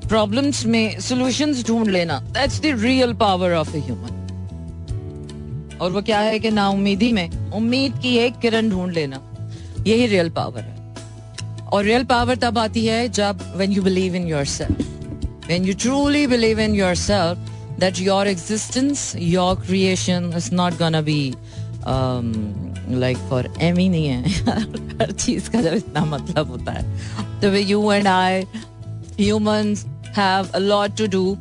प्रॉब्लम्स 0.08 0.66
में 0.66 1.00
सॉल्यूशंस 1.00 1.66
ढूंढ 1.66 1.88
लेना। 1.88 2.20
That's 2.20 2.60
the 2.60 2.66
real 2.66 3.12
power 3.12 3.52
of 3.52 3.76
a 3.76 3.78
human 3.78 4.12
और 5.80 5.90
वो 5.90 6.02
क्या 6.02 6.18
है 6.18 6.38
कि 6.38 6.50
ना 6.50 6.68
उम्मीदी 6.68 7.12
में 7.12 7.52
उम्मीद 7.52 7.98
की 8.02 8.16
एक 8.16 8.38
किरण 8.38 8.70
ढूंढ 8.70 8.92
लेना। 8.92 9.20
यही 9.86 10.06
रियल 10.06 10.30
पावर 10.30 10.60
है। 10.60 10.76
और 11.72 11.84
रियल 11.84 12.04
पावर 12.04 12.36
तब 12.36 12.58
आती 12.58 12.86
है 12.86 13.08
जब 13.08 13.54
when 13.56 13.72
you 13.72 13.82
believe 13.82 14.14
in 14.14 14.28
yourself 14.28 14.86
when 15.50 15.64
you 15.64 15.74
truly 15.74 16.22
believe 16.26 16.58
in 16.58 16.74
yourself 16.74 17.38
that 17.78 17.98
your 18.00 18.22
existence 18.26 19.16
your 19.16 19.56
creation 19.56 20.24
is 20.32 20.48
not 20.52 20.78
gonna 20.80 21.02
be 21.02 21.34
um, 21.82 22.32
for 23.28 23.48
for 23.48 23.60
एमी 23.60 23.88
नहीं 23.88 24.06
है। 24.06 24.30
हर 25.00 25.12
चीज़ 25.12 25.50
का 25.50 25.62
जब 25.62 25.74
इतना 25.74 26.04
मतलब 26.04 26.48
होता 26.48 26.72
है। 26.72 27.00
तो 27.40 27.50
way 27.50 27.60
you 27.60 27.92
and 27.92 28.06
I 28.06 28.42
humans 29.20 29.86
have 30.16 30.48
a 30.54 30.58
lot 30.58 30.96
to 30.96 31.06
do 31.06 31.36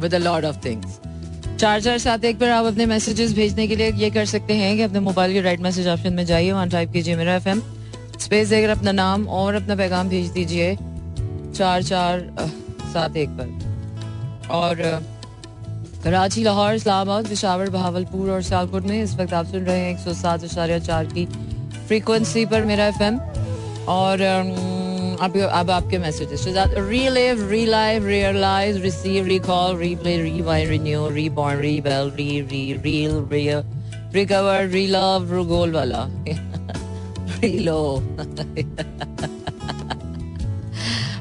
with 0.00 0.14
a 0.14 0.18
lot 0.18 0.44
of 0.44 0.56
things 0.64 0.98
चार 1.60 1.80
चार 1.80 1.98
सात 1.98 2.24
एक 2.24 2.38
पर 2.38 2.48
आप 2.48 2.64
अपने 2.64 2.86
मैसेजेस 2.86 3.34
भेजने 3.34 3.68
के 3.68 3.76
लिए 3.76 3.92
ये 3.92 4.10
कर 4.10 4.24
सकते 4.24 4.54
हैं 4.54 4.76
कि 4.76 4.82
अपने 4.82 5.00
मोबाइल 5.00 5.32
के 5.32 5.40
राइट 5.40 5.60
मैसेज 5.60 5.88
ऑप्शन 5.88 6.12
में 6.12 6.26
जाइए 6.26 6.52
वहाँ 6.52 6.68
टाइप 6.68 6.92
कीजिए 6.92 7.16
मेरा 7.16 7.34
एफ़ 7.34 7.48
स्पेस 8.18 8.48
देकर 8.48 8.68
अपना 8.68 8.92
नाम 8.92 9.28
और 9.28 9.54
अपना 9.54 9.76
पैगाम 9.76 10.08
भेज 10.08 10.30
दीजिए, 10.30 10.76
चार 11.54 11.82
चार 11.82 12.36
सात 12.82 13.16
एक 13.16 13.28
पर 13.28 13.70
और 14.50 15.04
कराची, 16.04 16.42
लाहौर, 16.42 16.74
इस्लामाबाद, 16.74 17.28
पिशावर, 17.28 17.70
बहावलपुर 17.70 18.30
और 18.30 18.42
सियालकोट 18.42 18.82
में 18.82 19.02
इस 19.02 19.14
वक्त 19.14 19.32
आप 19.32 19.46
सुन 19.46 19.60
रहे 19.60 19.78
हैं 19.80 19.92
एक 19.92 19.98
सौ 19.98 20.14
सात 20.14 20.44
आशार्य 20.44 20.80
चार 20.80 21.06
की 21.06 21.26
फ्रीक्वेंसी 21.86 22.46
पर 22.46 22.64
मेरा 22.64 22.90
FM 22.90 23.18
और 23.88 24.18
अब 25.20 25.36
अब 25.38 25.70
आपके 25.70 25.98
messages 25.98 26.44
relive 26.48 27.48
relive 27.50 28.06
realize 28.06 28.78
receive 28.82 29.26
recall 29.26 29.76
replay 29.76 30.16
rewind 30.22 30.70
renew 30.70 31.08
reborn 31.08 31.60
rebel 31.60 32.10
re 32.16 32.40
re 32.50 32.62
reel 32.84 33.14
real 33.32 33.62
recover 34.14 34.66
relove 34.68 35.32
रुगोल 35.32 35.72
वाला 35.72 36.06
रीलो 37.42 37.80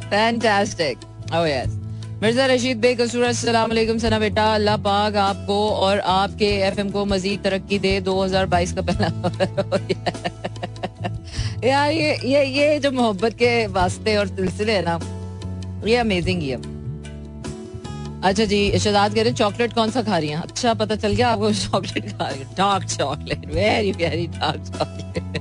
fantastic 0.09 0.97
oh 1.33 1.47
yes 1.49 1.77
Mirza 2.21 2.45
Rashid 2.45 2.77
बेकसूर 2.77 3.23
अस्सलाम 3.23 3.69
वालेकुम 3.69 3.97
सना 3.97 4.19
बेटा 4.19 4.53
अल्लाह 4.53 4.77
पाक 4.87 5.15
आपको 5.15 5.59
और 5.87 5.99
आपके 6.13 6.49
एफएम 6.67 6.89
को 6.91 7.05
मजीद 7.05 7.43
तरक्की 7.43 7.79
दे। 7.79 7.99
2022 8.07 8.71
का 8.71 8.81
पहला 8.89 9.07
यार 11.65 11.91
ये 11.91 12.15
ये 12.25 12.43
ये 12.45 12.79
जो 12.79 12.91
मोहब्बत 12.91 13.33
के 13.33 13.51
वास्ते 13.69 14.15
और 14.17 14.27
सिलसिले 14.27 14.73
है 14.73 14.81
ना, 14.85 14.99
ये 15.87 15.95
अमेजिंग 15.97 16.41
ही 16.41 16.49
है। 16.49 16.57
अच्छा 18.21 18.45
जी 18.45 18.59
शहजाद 18.71 19.13
कह 19.15 19.23
रहे 19.23 19.33
चॉकलेट 19.33 19.73
कौन 19.73 19.91
सा 19.91 20.01
खा 20.03 20.17
रही 20.17 20.29
हैं? 20.29 20.37
अच्छा 20.37 20.73
पता 20.73 20.95
चल 20.95 21.13
गया 21.13 21.29
आपको 21.29 21.51
चॉकलेट 21.53 22.11
खा 22.11 22.27
रही 22.27 22.39
है। 22.39 22.45
Dark 22.57 22.85
chocolate 22.87 23.45
very 23.53 23.91
very 23.91 24.27
dark 24.29 24.61
chocolate 24.67 25.39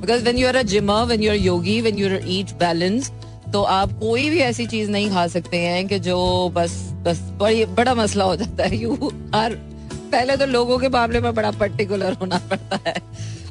because 0.00 0.22
when 0.22 0.38
you 0.38 0.48
are 0.48 0.56
a 0.56 0.62
gymmer 0.72 1.04
when 1.04 1.22
you 1.22 1.30
are 1.30 1.36
yogi 1.36 1.80
when 1.80 1.98
you 1.98 2.08
are 2.08 2.20
eat 2.28 2.52
balance 2.60 3.10
तो 3.52 3.62
आप 3.62 3.92
कोई 4.00 4.28
भी 4.30 4.38
ऐसी 4.40 4.66
चीज़ 4.66 4.90
नहीं 4.90 5.10
खा 5.10 5.26
सकते 5.26 5.56
हैं 5.58 5.86
कि 5.88 5.98
जो 5.98 6.18
बस 6.54 6.72
बस, 7.04 7.20
बड़ी, 7.40 7.64
बड़ा 7.64 7.94
मसला 7.94 8.24
हो 8.24 8.36
जाता 8.36 8.64
है। 8.64 8.76
यू 8.76 9.12
आर 9.34 9.54
पहले 10.12 10.36
तो 10.36 10.46
लोगों 10.46 10.78
के 10.78 10.88
मामले 10.88 11.20
में 11.20 11.34
बड़ा 11.34 11.50
पर्टिकुलर 11.50 12.12
होना 12.12 12.38
पड़ता 12.50 12.78
है। 12.86 12.94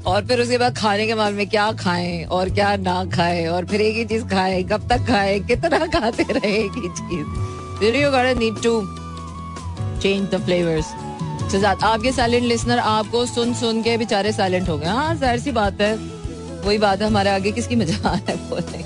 और 0.07 0.25
फिर 0.25 0.41
उसके 0.41 0.57
बाद 0.57 0.77
खाने 0.77 1.05
के 1.07 1.15
मामले 1.15 1.37
में 1.37 1.47
क्या 1.49 1.71
खाएँ 1.79 2.23
और 2.25 2.49
क्या 2.49 2.75
ना 2.77 3.03
खाएँ 3.15 3.47
और 3.47 3.65
फिर 3.65 3.81
एक 3.81 3.95
ही 3.95 4.05
चीज़ 4.05 4.25
खाएँ, 4.27 4.63
कब 4.63 4.87
तक 4.89 5.05
खाएँ, 5.07 5.39
कितना 5.47 5.79
खाते 5.89 6.23
रहे 6.29 6.67
चीज़। 6.69 7.95
You 7.95 8.11
got 8.11 8.37
need 8.37 8.61
to 8.63 8.79
change 10.01 10.29
the 10.29 10.43
flavours 10.45 10.93
आपके 11.65 12.11
साइलेंट 12.11 12.43
लिसनर 12.45 12.79
आपको 12.79 13.25
सुन 13.25 13.53
सुन 13.53 13.81
के 13.83 13.97
बेचारे 13.97 14.31
साइलेंट 14.33 14.69
हो 14.69 14.77
गए। 14.77 14.85
हाँ 14.87 15.15
ज़ाहिर 15.15 15.39
सी 15.39 15.51
बात 15.51 15.81
है, 15.81 15.95
वही 16.65 16.77
बात 16.77 17.01
है 17.01 17.07
हमारे 17.07 17.29
आगे 17.29 17.51
किसकी 17.51 17.75
मज़ा 17.75 18.09
है 18.09 18.35
बोले। 18.49 18.83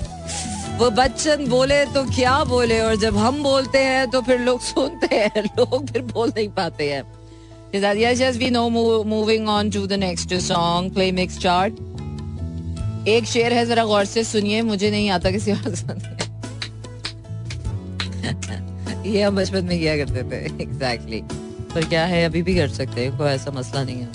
वो 0.78 0.90
बच्चन 0.92 1.46
बोले 1.48 1.84
तो 1.86 2.04
क्या 2.10 2.42
बोले 2.44 2.80
और 2.80 2.96
जब 2.96 3.16
हम 3.16 3.42
बोलते 3.42 3.78
हैं 3.78 4.10
तो 4.10 4.20
फिर 4.22 4.40
लोग 4.40 4.60
सुनते 4.62 5.16
हैं, 5.16 5.42
लोग 5.58 5.90
फिर 5.90 6.02
बोल 6.04 6.32
नहीं 6.36 6.48
पाते 6.50 6.90
हैं। 6.92 7.02
Yes 7.72 8.20
yes 8.20 8.36
we 8.36 8.50
know 8.50 8.70
Move, 8.70 9.06
moving 9.06 9.48
on 9.48 9.70
to 9.70 9.86
the 9.86 9.96
next 9.96 10.30
song 10.40 10.90
play 10.90 11.10
mix 11.12 11.38
chart. 11.38 11.72
एक 13.08 13.24
शेर 13.24 13.52
है 13.52 13.66
जरा 13.66 13.84
गौर 13.84 14.04
से 14.04 14.24
सुनिए 14.24 14.62
मुझे 14.62 14.90
नहीं 14.90 15.10
आता 15.10 15.30
किसी 15.30 15.52
और 15.52 15.74
ये 19.06 19.22
हम 19.22 19.36
बचपन 19.36 19.64
में 19.64 19.78
किया 19.78 19.96
करते 19.96 20.22
थे 20.22 20.62
एग्जैक्टली 20.62 21.20
exactly. 21.20 21.74
पर 21.74 21.84
क्या 21.84 22.04
है 22.04 22.24
अभी 22.24 22.42
भी 22.42 22.54
कर 22.54 22.68
सकते 22.68 23.00
हैं 23.00 23.18
कोई 23.18 23.28
ऐसा 23.28 23.50
मसला 23.50 23.82
नहीं 23.84 23.96
है। 23.96 24.08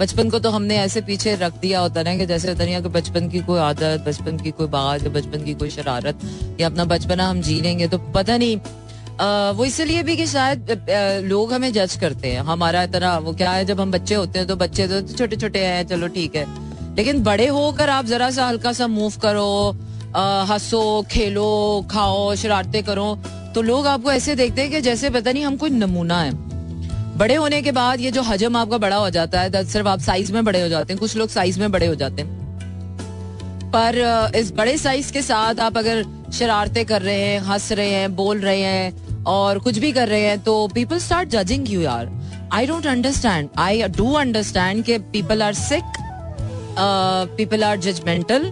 बचपन 0.00 0.30
को 0.30 0.38
तो 0.38 0.50
हमने 0.50 0.76
ऐसे 0.76 1.00
पीछे 1.00 1.34
रख 1.34 1.60
दिया 1.60 1.80
होता 1.80 2.02
ना 2.02 2.16
कि 2.16 2.26
जैसे 2.26 2.48
होता 2.48 2.64
नहीं 2.64 2.82
कि 2.82 2.88
बचपन 2.88 3.28
की 3.28 3.40
कोई 3.40 3.58
आदत 3.58 4.04
बचपन 4.08 4.38
की 4.38 4.50
कोई 4.50 4.66
बात 4.66 5.08
बचपन 5.08 5.44
की 5.44 5.54
कोई 5.54 5.70
शरारत 5.70 6.18
या 6.60 6.66
अपना 6.68 6.84
बचपना 6.84 7.28
हम 7.28 7.40
जी 7.40 7.60
लेंगे 7.60 7.88
तो 7.88 7.98
पता 7.98 8.36
नहीं 8.36 8.56
वो 9.56 9.64
इसलिए 9.64 10.02
भी 10.02 10.16
कि 10.16 10.26
शायद 10.26 10.86
लोग 11.24 11.52
हमें 11.52 11.72
जज 11.72 11.96
करते 11.96 12.28
हैं। 12.28 12.40
हमारा 12.42 12.82
इतना, 12.82 13.16
वो 13.18 13.32
क्या 13.34 13.50
है, 13.52 13.64
जब 13.64 13.80
हम 13.80 13.90
बच्चे 13.90 14.14
होते 14.14 14.38
हैं 14.38 14.48
तो 14.48 14.56
बच्चे 14.56 14.86
तो 14.88 15.00
छोटे 15.08 15.36
छोटे 15.36 15.64
हैं, 15.64 15.86
चलो 15.86 16.08
ठीक 16.08 16.36
है। 16.36 16.46
लेकिन 16.96 17.22
बड़े 17.22 17.46
होकर 17.48 17.90
आप 17.90 18.04
जरा 18.06 18.30
सा 18.30 18.46
हल्का 18.46 18.72
सा 18.72 18.86
मूव 18.88 19.12
करो 19.22 19.76
हंसो, 20.46 21.02
खेलो, 21.10 21.86
खाओ, 21.90 22.34
शरारते 22.34 22.82
करो 22.82 23.14
तो 23.54 23.62
लोग 23.62 23.86
आपको 23.86 24.12
ऐसे 24.12 24.34
देखते 24.34 24.62
हैं 24.62 24.70
कि 24.70 24.80
जैसे 24.80 25.10
पता 25.10 25.32
नहीं 25.32 25.44
हम 25.44 25.56
कोई 25.56 25.70
नमूना 25.70 26.20
है। 26.22 26.32
बड़े 27.18 27.34
होने 27.34 27.62
के 27.62 27.72
बाद 27.72 28.00
ये 28.00 28.10
जो 28.10 28.22
हजम 28.22 28.56
आपका 28.56 28.78
बड़ा 28.78 28.96
हो 28.96 29.08
जाता 29.10 29.40
है 29.40 29.64
सिर्फ़ 29.64 29.88
आप 29.88 30.00
साइज़ 30.00 30.32
में 30.32 30.44
बड़े 30.44 30.60
हो 30.62 30.68
जाते 30.68 30.92
हैं, 30.92 31.00
कुछ 31.00 31.16
लोग 31.16 31.28
साइज़ 31.28 31.60
में 31.60 31.70
बड़े 31.72 31.86
हो 31.86 31.94
जाते 31.94 32.22
हैं। 32.22 32.39
पर 33.74 34.32
इस 34.36 34.52
बड़े 34.56 34.76
साइज़ 34.78 35.12
के 35.12 35.22
साथ 35.22 35.60
आप 35.60 35.76
अगर 35.78 36.04
शरारते 36.38 36.84
कर 36.84 37.02
रहे 37.02 37.20
हैं 37.20 37.40
हंस 37.48 37.70
रहे 37.72 37.90
हैं 37.90 38.14
बोल 38.16 38.40
रहे 38.40 38.60
हैं 38.60 39.24
और 39.34 39.58
कुछ 39.58 39.78
भी 39.78 39.92
कर 39.92 40.08
रहे 40.08 40.26
हैं 40.26 40.38
तो 40.42 40.66
पीपल 40.74 40.98
स्टार्ट 40.98 41.28
जजिंग 41.28 41.70
यू 41.70 41.80
यार। 41.80 42.10
I 42.52 42.66
don't 42.66 42.86
understand 42.86 43.48
I 43.58 43.82
do 43.96 44.12
understand 44.22 44.84
के 44.84 44.98
people 45.12 45.42
are 45.42 45.54
sick 45.54 45.98
people 47.36 47.64
are 47.64 47.76
judgemental 47.86 48.50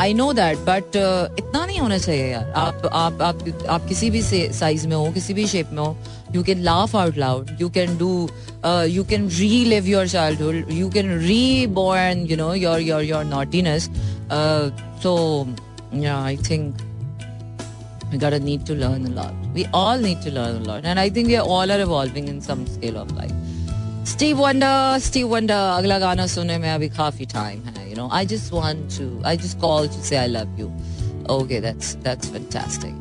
I 0.00 0.14
know 0.14 0.32
that 0.32 0.58
but 0.68 0.96
इतना 1.38 1.64
नहीं 1.66 1.78
होना 1.78 1.98
चाहिए 1.98 2.30
यार। 2.32 2.52
आप 2.56 2.90
आप 2.92 3.22
आप 3.22 3.66
आप 3.70 3.86
किसी 3.88 4.10
भी 4.10 4.22
साइज़ 4.22 4.86
में 4.88 4.96
हो 4.96 5.10
किसी 5.12 5.34
भी 5.34 5.46
शेप 5.46 5.70
में 5.72 5.82
हो 5.82 5.96
you 6.34 6.42
can 6.44 6.60
laugh 6.66 6.92
out 6.98 7.18
loud 7.20 7.50
you 7.62 7.66
can 7.72 7.96
do 8.02 8.10
uh, 8.68 8.84
you 8.92 9.02
can 9.08 9.24
relive 9.38 9.88
your 9.88 10.04
childhood 10.12 10.70
you 10.76 10.86
can 10.94 11.10
reborn 11.24 12.22
you 12.30 12.38
know 12.40 12.52
your 12.60 12.78
your 12.80 13.02
your 13.04 13.24
naughtiness 13.32 13.88
uh, 13.88 14.11
so 15.01 15.13
yeah 16.05 16.21
i 16.31 16.35
think 16.35 16.85
we 18.11 18.17
gotta 18.17 18.39
need 18.39 18.65
to 18.65 18.75
learn 18.83 19.05
a 19.05 19.13
lot 19.19 19.33
we 19.53 19.65
all 19.73 20.05
need 20.07 20.21
to 20.21 20.31
learn 20.39 20.57
a 20.61 20.65
lot 20.69 20.85
and 20.93 20.99
i 20.99 21.09
think 21.17 21.27
we 21.27 21.37
all 21.37 21.75
are 21.77 21.79
evolving 21.85 22.27
in 22.33 22.41
some 22.49 22.65
scale 22.77 22.97
of 23.03 23.11
life 23.21 23.37
Steve 24.09 24.39
Wonder, 24.39 24.97
Steve 25.05 25.27
Wonder, 25.31 25.55
अगला 25.77 25.97
गाना 25.99 26.25
सुनने 26.33 26.57
में 26.57 26.69
अभी 26.73 26.87
काफी 26.89 27.25
time 27.33 27.65
है, 27.65 27.89
you 27.89 27.97
know. 27.97 28.07
I 28.09 28.23
just 28.33 28.53
want 28.53 28.89
to, 28.97 29.07
I 29.31 29.35
just 29.35 29.59
call 29.59 29.89
to 29.95 30.03
say 30.09 30.17
I 30.17 30.27
love 30.27 30.47
you. 30.57 30.71
Okay, 31.29 31.59
that's 31.59 31.95
that's 32.05 32.29
fantastic. 32.35 32.93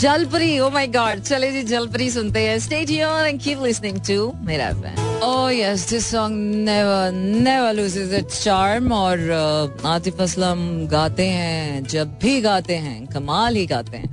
जलपरी 0.00 0.58
ओ 0.60 0.70
my 0.70 0.86
God 0.94 1.20
चले 1.20 1.50
जी 1.52 1.62
जलपरी 1.68 2.10
सुनते 2.10 2.40
हैं 2.46 2.58
stay 2.60 2.78
here 2.88 3.26
and 3.26 3.40
keep 3.42 3.62
listening 3.62 4.00
to 4.08 4.32
मेरा 4.46 4.72
fan 4.80 5.11
oh 5.23 5.51
yes 5.55 5.87
this 5.89 6.05
song 6.11 6.55
never 6.65 7.11
never 7.43 7.73
loses 7.73 8.13
its 8.13 8.43
charm 8.43 8.91
और 8.93 9.19
uh, 9.19 9.85
Atif 9.85 10.21
Aslam 10.21 10.63
गाते 10.91 11.27
हैं 11.27 11.83
जब 11.93 12.17
भी 12.21 12.39
गाते 12.41 12.75
हैं 12.85 13.05
कमाल 13.13 13.55
ही 13.55 13.65
गाते 13.65 13.97
हैं। 13.97 14.09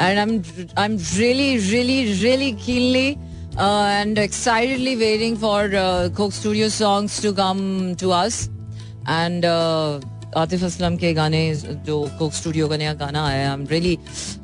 And 0.00 0.18
I 0.18 0.22
am 0.22 0.32
I 0.78 0.84
am 0.84 0.96
really 1.16 1.56
really 1.70 2.02
really 2.22 2.50
keenly 2.64 3.08
and 3.08 4.18
excitedly 4.18 4.94
waiting 4.96 5.36
for 5.38 5.70
Coke 6.16 6.32
Studio 6.32 6.68
songs 6.78 7.22
to 7.22 7.32
come 7.40 7.62
to 8.00 8.10
us 8.18 8.42
and 9.08 9.44
Atif 10.36 10.64
Aslam 10.64 10.96
के 10.96 11.12
गाने 11.14 11.42
जो 11.86 12.00
कोक 12.18 12.32
स्टूडियो 12.32 12.68
का 12.68 12.76
नया 12.76 12.94
गाना 13.04 13.26
आया 13.26 13.48
I 13.48 13.54
am 13.54 13.66
really 13.70 13.96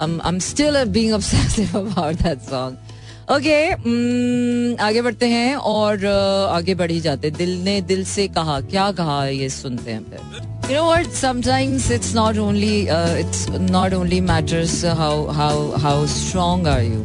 I 0.02 0.28
am 0.28 0.38
still 0.49 0.85
being 0.97 1.14
obsessive 1.14 1.78
about 1.78 2.23
that 2.23 2.49
song 2.50 2.99
okay 3.29 3.57
mm, 3.73 4.81
आगे 4.81 5.03
बढ़ते 5.03 5.27
हैं 5.27 5.55
और 5.57 5.97
uh, 5.97 6.57
आगे 6.57 6.75
बढ़ 6.75 6.91
ही 6.91 7.00
जाते 7.00 7.31
दिल 7.31 7.50
ने 7.65 7.81
दिल 7.83 8.05
से 8.05 8.27
कहा, 8.29 8.61
क्या 8.61 8.91
कहा 8.93 9.25
ये 9.27 9.49
सुनते 9.49 9.91
हैं 9.91 10.03
फिर। 10.11 10.73
You 10.73 10.77
know 10.77 10.91
what 10.91 11.11
sometimes 11.12 11.91
it's 11.93 12.15
not 12.15 12.39
only 12.39 12.81
it's 13.21 13.47
not 13.71 13.95
only 13.95 14.21
matters 14.21 14.85
how 14.85 15.27
how 15.33 15.71
how 15.79 16.07
strong 16.07 16.67
are 16.67 16.83
you 16.83 17.05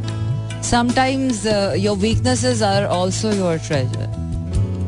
sometimes 0.70 1.46
your 1.78 1.96
weaknesses 1.98 2.62
are 2.62 2.84
also 2.84 3.32
your 3.32 3.58
treasure 3.66 4.14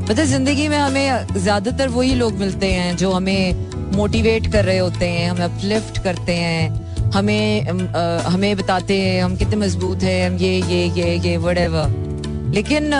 पता 0.08 0.25
ज़िंदगी 0.25 0.68
में 0.68 0.78
हमें 0.78 1.26
ज़्यादातर 1.37 1.88
वही 1.88 2.14
लोग 2.14 2.35
मिलते 2.35 2.66
हैं 2.66 2.97
जो 2.97 3.12
हमें 3.12 3.94
मोटिवेट 3.97 4.52
कर 4.52 4.64
रहे 4.64 4.78
होते 4.78 5.06
हैं, 5.06 5.30
हमें 5.30 5.44
अपलिफ्ट 5.44 6.02
करते 6.04 6.32
हैं। 6.32 6.88
हमें 7.14 7.68
आ, 7.94 8.28
हमें 8.28 8.56
बताते 8.56 9.00
हैं 9.00 9.22
हम 9.24 9.36
कितने 9.36 9.56
मज़बूत 9.56 10.02
हैं 10.02 10.30
हम 10.30 10.36
ये 10.36 10.60
ये 10.62 10.86
ये 11.00 11.18
ये 11.18 11.36
वट 11.36 11.58
लेकिन 12.54 12.90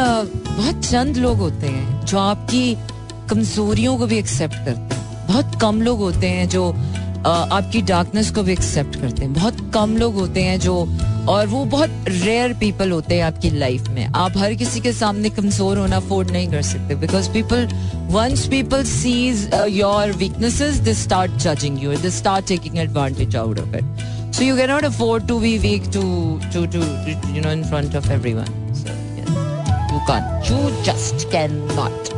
बहुत 0.46 0.84
चंद 0.84 1.16
लोग 1.16 1.36
होते 1.36 1.66
हैं 1.66 2.06
जो 2.06 2.18
आपकी 2.18 2.76
कमजोरियों 3.30 3.96
को 3.98 4.06
भी 4.06 4.18
एक्सेप्ट 4.18 4.54
करते 4.54 4.94
हैं। 4.94 5.26
बहुत 5.26 5.58
कम 5.60 5.82
लोग 5.82 5.98
होते 5.98 6.26
हैं 6.26 6.48
जो 6.48 6.70
आपकी 7.26 7.82
डार्कनेस 7.82 8.30
को 8.30 8.42
भी 8.42 8.52
एक्सेप्ट 8.52 8.96
करते 8.96 9.22
हैं। 9.22 9.32
बहुत 9.32 9.70
कम 9.74 9.96
लोग 9.96 10.14
होते 10.14 10.42
हैं 10.42 10.60
जो 10.60 10.84
और 11.28 11.47
वो 11.47 11.64
बहुत 11.73 12.08
रेयर 12.08 12.52
पीपल 12.61 12.90
होते 12.90 13.14
हैं 13.14 13.23
आपकी 13.23 13.50
लाइफ 13.58 13.88
में 13.97 14.04
आप 14.06 14.37
हर 14.38 14.54
किसी 14.62 14.80
के 14.80 14.92
सामने 14.92 15.30
कमज़ोर 15.30 15.78
होना 15.78 15.97
अफोर्ड 15.97 16.30
नहीं 16.30 16.50
कर 16.52 16.62
सकते 16.73 16.94
because 17.06 17.30
people 17.32 17.68
once 18.12 18.47
people 18.50 18.85
sees 18.92 19.49
your 19.70 20.12
weaknesses 20.23 20.76
they 20.88 20.94
start 21.02 21.32
judging 21.47 21.82
you 21.82 21.97
they 21.97 22.11
start 22.20 22.49
taking 22.49 22.78
advantage 22.78 23.37
out 23.37 23.61
of 23.61 23.76
it 23.76 24.16
So 24.30 24.44
you 24.44 24.54
cannot 24.54 24.85
afford 24.85 25.26
to 25.26 25.40
be 25.40 25.58
weak 25.58 25.90
to 25.90 26.02
to 26.52 26.61
to 26.68 26.82
you 27.35 27.40
know 27.40 27.50
in 27.50 27.64
front 27.64 27.97
of 27.97 28.08
everyone. 28.08 28.52
So 28.73 28.94
yes, 29.16 29.35
you 29.90 30.00
can't. 30.06 30.52
You 30.52 30.61
just 30.85 31.28
cannot. 31.32 32.17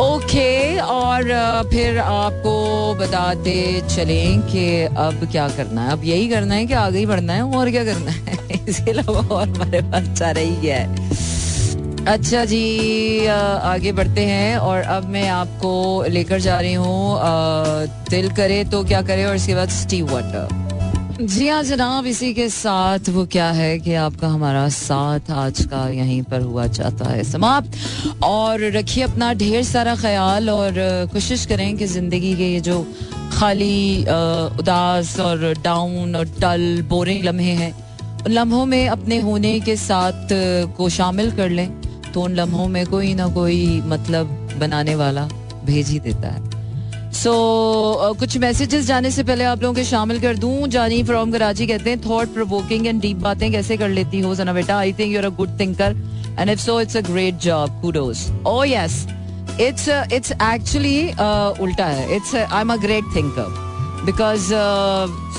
Okay, 0.00 0.78
और 0.78 1.22
फिर 1.70 1.98
आपको 1.98 2.52
बताते 2.94 3.54
चलें 3.88 4.42
कि 4.42 4.64
अब 4.84 5.26
क्या 5.32 5.48
करना 5.48 5.82
है? 5.82 5.92
अब 5.92 6.04
यही 6.04 6.28
करना 6.28 6.54
है 6.54 6.66
कि 6.66 6.74
आगे 6.74 6.98
ही 6.98 7.06
बढ़ना 7.06 7.32
है, 7.32 7.42
और 7.42 7.70
क्या 7.70 7.84
करना 7.84 8.10
है? 8.10 8.64
इसके 8.68 8.90
अलावा 8.90 9.20
और 9.36 9.48
हमारे 9.48 9.80
पास 9.82 10.08
चाह 10.18 10.30
रही 10.30 10.66
है। 10.66 12.04
अच्छा 12.06 12.44
जी 12.44 13.26
आगे 13.26 13.92
बढ़ते 13.92 14.24
हैं, 14.24 14.56
और 14.58 14.82
अब 14.82 15.08
मैं 15.08 15.28
आपको 15.28 16.04
लेकर 16.08 16.40
जा 16.40 16.58
रही 16.60 16.74
हूँ 16.74 17.18
दिल 18.10 18.30
करे 18.36 18.62
तो 18.64 18.84
क्या 18.84 19.02
करे, 19.02 19.24
और 19.24 19.36
इसके 19.36 19.54
बाद 19.54 19.68
स्टीव 19.68 20.12
वाटर 20.12 20.65
जी 21.16 21.46
हाँ 21.48 21.62
जनाब, 21.62 22.06
इसी 22.06 22.32
के 22.34 22.48
साथ 22.48 23.08
वो 23.08 23.24
क्या 23.26 23.48
है 23.50 23.78
कि 23.78 23.94
आपका 23.96 24.28
हमारा 24.28 24.68
साथ 24.68 25.30
आज 25.30 25.64
का 25.66 25.88
यहीं 25.88 26.22
पर 26.22 26.40
हुआ 26.40 26.66
चाहता 26.68 27.08
है 27.08 27.22
समाप्त। 27.24 28.22
और 28.24 28.60
रखिए 28.72 29.04
अपना 29.04 29.32
ढेर 29.34 29.62
सारा 29.64 29.94
ख्याल 29.96 30.50
और 30.50 30.74
कोशिश 31.12 31.46
करें 31.46 31.76
कि 31.76 31.86
ज़िंदगी 31.86 32.34
के 32.36 32.48
ये 32.52 32.60
जो 32.60 32.80
खाली 33.32 34.02
उदास 34.60 35.18
और 35.20 35.52
डाउन 35.64 36.16
और 36.16 36.28
टल 36.40 36.82
बोरिंग 36.88 37.24
लम्हे 37.24 37.52
हैं, 37.52 37.72
उन 38.24 38.32
लम्हों 38.32 38.64
में 38.66 38.88
अपने 38.88 39.20
होने 39.20 39.58
के 39.60 39.76
साथ 39.78 40.28
को 40.76 40.88
शामिल 40.88 41.30
कर 41.36 41.50
लें। 41.50 41.68
तो 42.12 42.22
उन 42.22 42.34
लम्हों 42.34 42.68
में 42.68 42.84
कोई 42.86 43.14
ना 43.14 43.28
कोई 43.34 43.80
मतलब 43.86 44.38
बनाने 44.60 44.94
वाला 44.94 45.28
भेज 45.64 45.88
ही 45.88 45.98
देता 46.00 46.28
है। 46.28 46.45
सो 47.16 47.30
so, 47.30 48.06
uh, 48.06 48.18
कुछ 48.20 48.36
मैसेजेस 48.38 48.84
जाने 48.86 49.10
से 49.10 49.22
पहले 49.24 49.44
आप 49.44 49.62
लोगों 49.62 49.74
के 49.74 49.84
शामिल 49.84 50.20
कर 50.20 50.36
दूँ। 50.38 50.66
जानी 50.68 51.02
फ्रॉम 51.04 51.30
कराची 51.32 51.66
कहते 51.66 51.90
हैं 51.90 52.00
थॉट 52.00 52.32
प्रोवोकिंग 52.34 52.86
एंड 52.86 53.00
डीप 53.00 53.16
बातें 53.18 53.50
कैसे 53.52 53.76
कर 53.76 53.88
लेती 53.88 54.20
हो 54.20 54.34
सना 54.34 54.52
बेटा? 54.52 54.76
I 54.78 54.92
think 54.92 55.12
you 55.12 55.18
are 55.18 55.26
a 55.26 55.28
good 55.36 55.58
thinker 55.60 55.96
and 56.38 56.50
if 56.50 56.60
so 56.60 56.80
it's 56.80 56.96
a 56.96 57.00
great 57.00 57.38
job 57.40 57.80
kudos 57.82 58.26
oh 58.46 58.62
yes 58.64 59.06
it's 59.60 59.88
it's 60.12 60.32
actually 60.32 61.08
उल्टा 61.64 61.86
है. 61.86 62.16
It's 62.16 62.34
I 62.34 62.60
am 62.60 62.72
a 62.72 62.76
great 62.76 63.04
thinker 63.16 64.04
because 64.06 64.52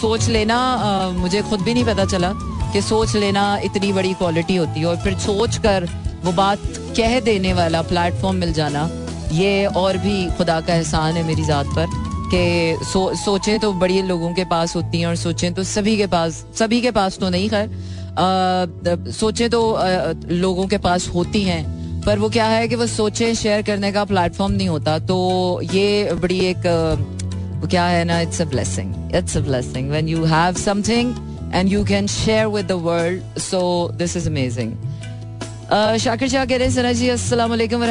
सोच 0.01 0.29
लेना 0.29 0.59
uh, 0.83 1.17
मुझे 1.17 1.41
खुद 1.41 1.61
भी 1.61 1.73
नहीं 1.73 1.85
पता 1.85 2.05
चला 2.05 2.31
कि 2.73 2.81
सोच 2.81 3.15
लेना 3.15 3.57
इतनी 3.63 3.91
बड़ी 3.93 4.13
क्वालिटी 4.13 4.55
होती 4.55 4.79
है। 4.79 4.85
और 4.85 4.97
फिर 5.03 5.17
सोच 5.19 5.57
कर 5.57 5.89
वो 6.23 6.31
बात 6.33 6.59
कह 6.97 7.19
देने 7.19 7.53
वाला 7.53 7.81
प्लेटफॉर्म 7.91 8.37
मिल 8.37 8.53
जाना 8.53 8.89
ये 9.33 9.65
और 9.77 9.97
भी 9.97 10.25
खुदा 10.37 10.59
का 10.61 10.73
एहसान 10.73 11.15
है 11.17 11.23
मेरी 11.23 11.43
ज़ात 11.43 11.65
पर 11.75 11.85
कि 12.31 12.85
सो, 12.85 13.13
सोचें 13.15 13.59
तो 13.59 13.71
बड़ी 13.75 14.01
लोगों 14.03 14.33
के 14.33 14.45
पास 14.45 14.75
होती 14.75 14.99
हैं 14.99 15.07
और 15.07 15.15
सोचें 15.15 15.53
तो 15.53 15.63
सभी 15.65 15.97
के 15.97 16.07
पास 16.07 16.45
सभी 16.55 16.81
के 16.81 16.91
पास 16.91 17.17
तो 17.19 17.29
नहीं 17.29 17.49
खैर। 17.49 19.11
सोचें 19.11 19.49
तो 19.49 19.71
आ, 19.71 20.13
लोगों 20.27 20.67
के 20.67 20.77
पास 20.77 21.07
होती 21.15 21.41
हैं 21.43 21.63
पर 22.05 22.19
वो 22.19 22.29
क्या 22.29 22.45
है 22.47 22.67
कि 22.67 22.75
वो 22.75 22.87
सोचें 22.87 23.33
शेयर 23.35 23.61
करने 23.61 23.91
का 23.91 24.03
प्लेटफॉर्म 24.05 24.53
नहीं 24.53 24.67
होता। 24.69 24.97
तो 24.99 25.61
ये 25.63 26.13
बड़ी 26.13 26.39
एक 26.45 26.67
वो 27.61 27.67
क्या 27.67 27.85
है 27.85 28.03
ना 28.05 28.19
it's 28.21 28.41
a 28.41 28.45
blessing 28.45 29.15
it's 29.15 29.37
a 29.37 29.41
blessing 29.41 29.89
when 29.89 30.09
you 30.09 30.23
have 30.25 30.53
something 30.55 31.15
and 31.55 31.71
you 31.71 31.83
can 31.85 32.07
share 32.07 32.47
with 32.47 32.67
the 32.67 32.81
world 32.83 33.39
so 33.41 33.61
this 33.97 34.17
is 34.17 34.29
amazing 34.29 34.73
Shakir 35.71 36.29
Shah 36.29 36.45
कह 36.45 36.57
रहे। 36.57 36.67
हैं 36.67 36.73
सना 36.75 36.91
जी 36.91 37.09
अस्सलाम 37.09 37.49
वालेकुम 37.49 37.81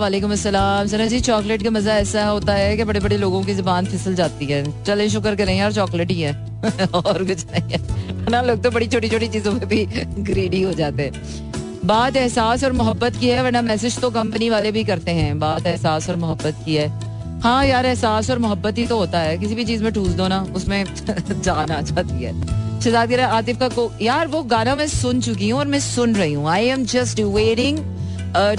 वालेकुम 0.00 0.32
अस्सलाम 0.32 0.86
सना 0.86 1.06
जी, 1.06 1.20
चॉकलेट 1.20 1.62
का 1.62 1.70
मज़ा 1.70 1.94
ऐसा 1.94 2.24
होता 2.24 2.54
है 2.54 2.76
कि 2.76 2.84
बड़े 2.84 3.00
बड़े 3.00 3.16
लोगों 3.16 3.42
की 3.44 3.54
ज़ुबान 3.54 3.86
फिसल 3.86 4.14
जाती 4.14 4.46
है। 4.46 4.84
चले, 4.84 5.08
शुक्र 5.08 5.34
करें, 5.34 5.56
यार 5.56 5.72
चॉकलेट 5.72 6.10
ही 6.10 6.20
है। 6.20 6.32
और 6.94 7.24
कुछ 7.24 7.44
नहीं 7.46 7.70
है। 7.70 8.30
ना, 8.30 8.42
लोग 8.42 8.62
तो 8.62 8.70
बड़ी 8.70 8.86
छोटी 8.86 9.08
छोटी 9.08 9.28
चीज़ों 9.28 9.52
में 9.52 9.68
भी 9.68 9.84
ग्रीडी 10.22 10.62
हो 10.62 10.72
जाते 10.72 11.02
हैं। 11.02 11.12
बात 11.84 12.16
एहसास 12.16 12.64
और 12.64 12.72
मोहब्बत 12.72 13.16
की 13.16 13.28
है, 13.28 13.42
वरना 13.42 13.62
मैसेज 13.62 13.98
तो 13.98 14.10
कंपनी 14.10 14.50
वाले 14.50 14.72
भी 14.72 14.84
करते 14.84 15.10
हैं। 15.10 15.38
बात 15.38 15.66
एहसास 15.66 16.08
और 16.10 16.16
मोहब्बत 16.16 16.62
की 16.64 16.74
है। 16.74 16.88
हाँ 17.40 17.64
यार, 17.66 17.86
एहसास 17.86 18.30
और 18.30 18.38
मोहब्बत 18.38 18.78
ही 18.78 18.86
तो 18.86 18.98
होता 18.98 19.18
है। 19.18 19.38
किसी 19.38 19.54
भी 19.54 19.64
चीज़ 19.64 19.84
में 19.84 19.92
ठूस 19.92 20.08
दो 20.08 20.28
ना, 20.28 20.46
उसमें 20.54 20.84
जान 21.42 21.70
आ 21.70 21.80
जाती 21.80 22.24
है। 22.24 22.57
शहजाद 22.90 23.20
आतिफ 23.20 23.58
का 23.60 23.68
को। 23.68 23.90
यार 24.02 24.26
वो 24.28 24.42
गाना 24.50 24.74
मैं 24.74 24.86
सुन 24.88 25.20
चुकी 25.20 25.48
हूँ 25.48 25.58
और 25.60 25.66
मैं 25.66 25.80
सुन 25.80 26.14
रही 26.16 26.32
हूँ। 26.32 26.48
I 26.50 26.66
am 26.66 26.84
just 26.88 27.20
waiting 27.20 27.78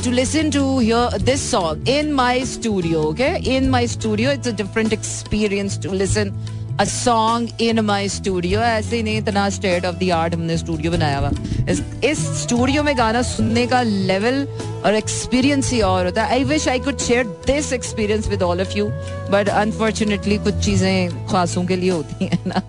to 0.04 0.12
listen 0.12 0.50
to 0.52 0.62
hear 0.80 1.02
this 1.26 1.42
song 1.42 1.82
in 1.88 2.08
my 2.14 2.44
studio 2.44 3.02
okay? 3.10 3.34
In 3.56 3.68
my 3.74 3.82
studio 3.86 4.32
it's 4.38 4.52
a 4.52 4.54
different 4.62 4.96
experience 4.98 5.78
to 5.84 5.92
listen 6.00 6.32
a 6.80 6.86
song 6.86 7.46
in 7.68 7.82
my 7.90 8.00
studio. 8.16 8.62
ऐसे 8.62 8.96
ही 8.96 9.04
नहीं 9.04 9.18
इतना 9.18 9.50
स्टेट 9.58 9.86
ऑफ़ 9.86 9.96
द 9.96 10.10
आर्ट 10.12 10.34
हमने 10.34 10.58
studio 10.58 10.92
बनाया 10.92 11.18
हुआ। 11.20 11.32
इस, 11.70 11.82
इस 12.04 12.20
studio 12.42 12.84
में 12.84 12.98
गाना 12.98 13.22
सुनने 13.32 13.66
का 13.68 13.82
लेवल 13.82 14.46
और 14.86 14.96
एक्सपीरियंस 14.96 15.72
ही 15.72 15.82
और 15.82 16.06
होता 16.06 16.24
है। 16.24 16.34
I 16.34 16.44
wish 16.54 16.68
I 16.68 16.80
could 16.80 16.98
share 17.08 17.26
this 17.48 17.72
experience 17.74 18.28
with 18.28 18.44
all 18.44 18.62
of 18.62 18.78
you 18.78 18.88
but 19.32 19.50
unfortunately 19.66 20.38
कुछ 20.48 20.66
चीज़ें 20.66 21.28
खासों 21.28 21.66
के 21.66 21.76
लिए 21.76 21.92
होती 21.92 22.26
हैं 22.26 22.40
ना। 22.48 22.62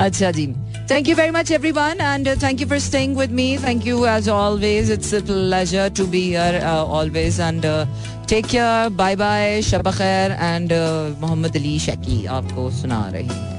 अच्छा 0.00 0.30
जी। 0.30 0.46
Thank 0.87 1.07
you 1.07 1.15
very 1.15 1.31
much, 1.31 1.49
everyone, 1.51 2.01
and 2.01 2.27
uh, 2.27 2.35
thank 2.35 2.59
you 2.59 2.67
for 2.67 2.79
staying 2.79 3.15
with 3.15 3.31
me. 3.31 3.57
Thank 3.57 3.85
you, 3.85 4.05
as 4.05 4.27
always. 4.27 4.89
It's 4.89 5.13
a 5.13 5.21
pleasure 5.21 5.89
to 5.89 6.05
be 6.05 6.23
here 6.29 6.59
uh, 6.61 6.83
always. 6.85 7.39
And 7.39 7.65
uh, 7.65 7.85
take 8.27 8.47
care. 8.49 8.89
Bye 8.89 9.15
bye. 9.15 9.61
Shabakhair 9.71 10.37
and 10.51 10.71
uh, 10.71 11.15
Muhammad 11.19 11.55
Ali 11.55 11.77
Shaki 11.79 12.25
आपको 12.27 12.69
सुना 12.81 13.07
रही 13.15 13.27
हैं 13.27 13.56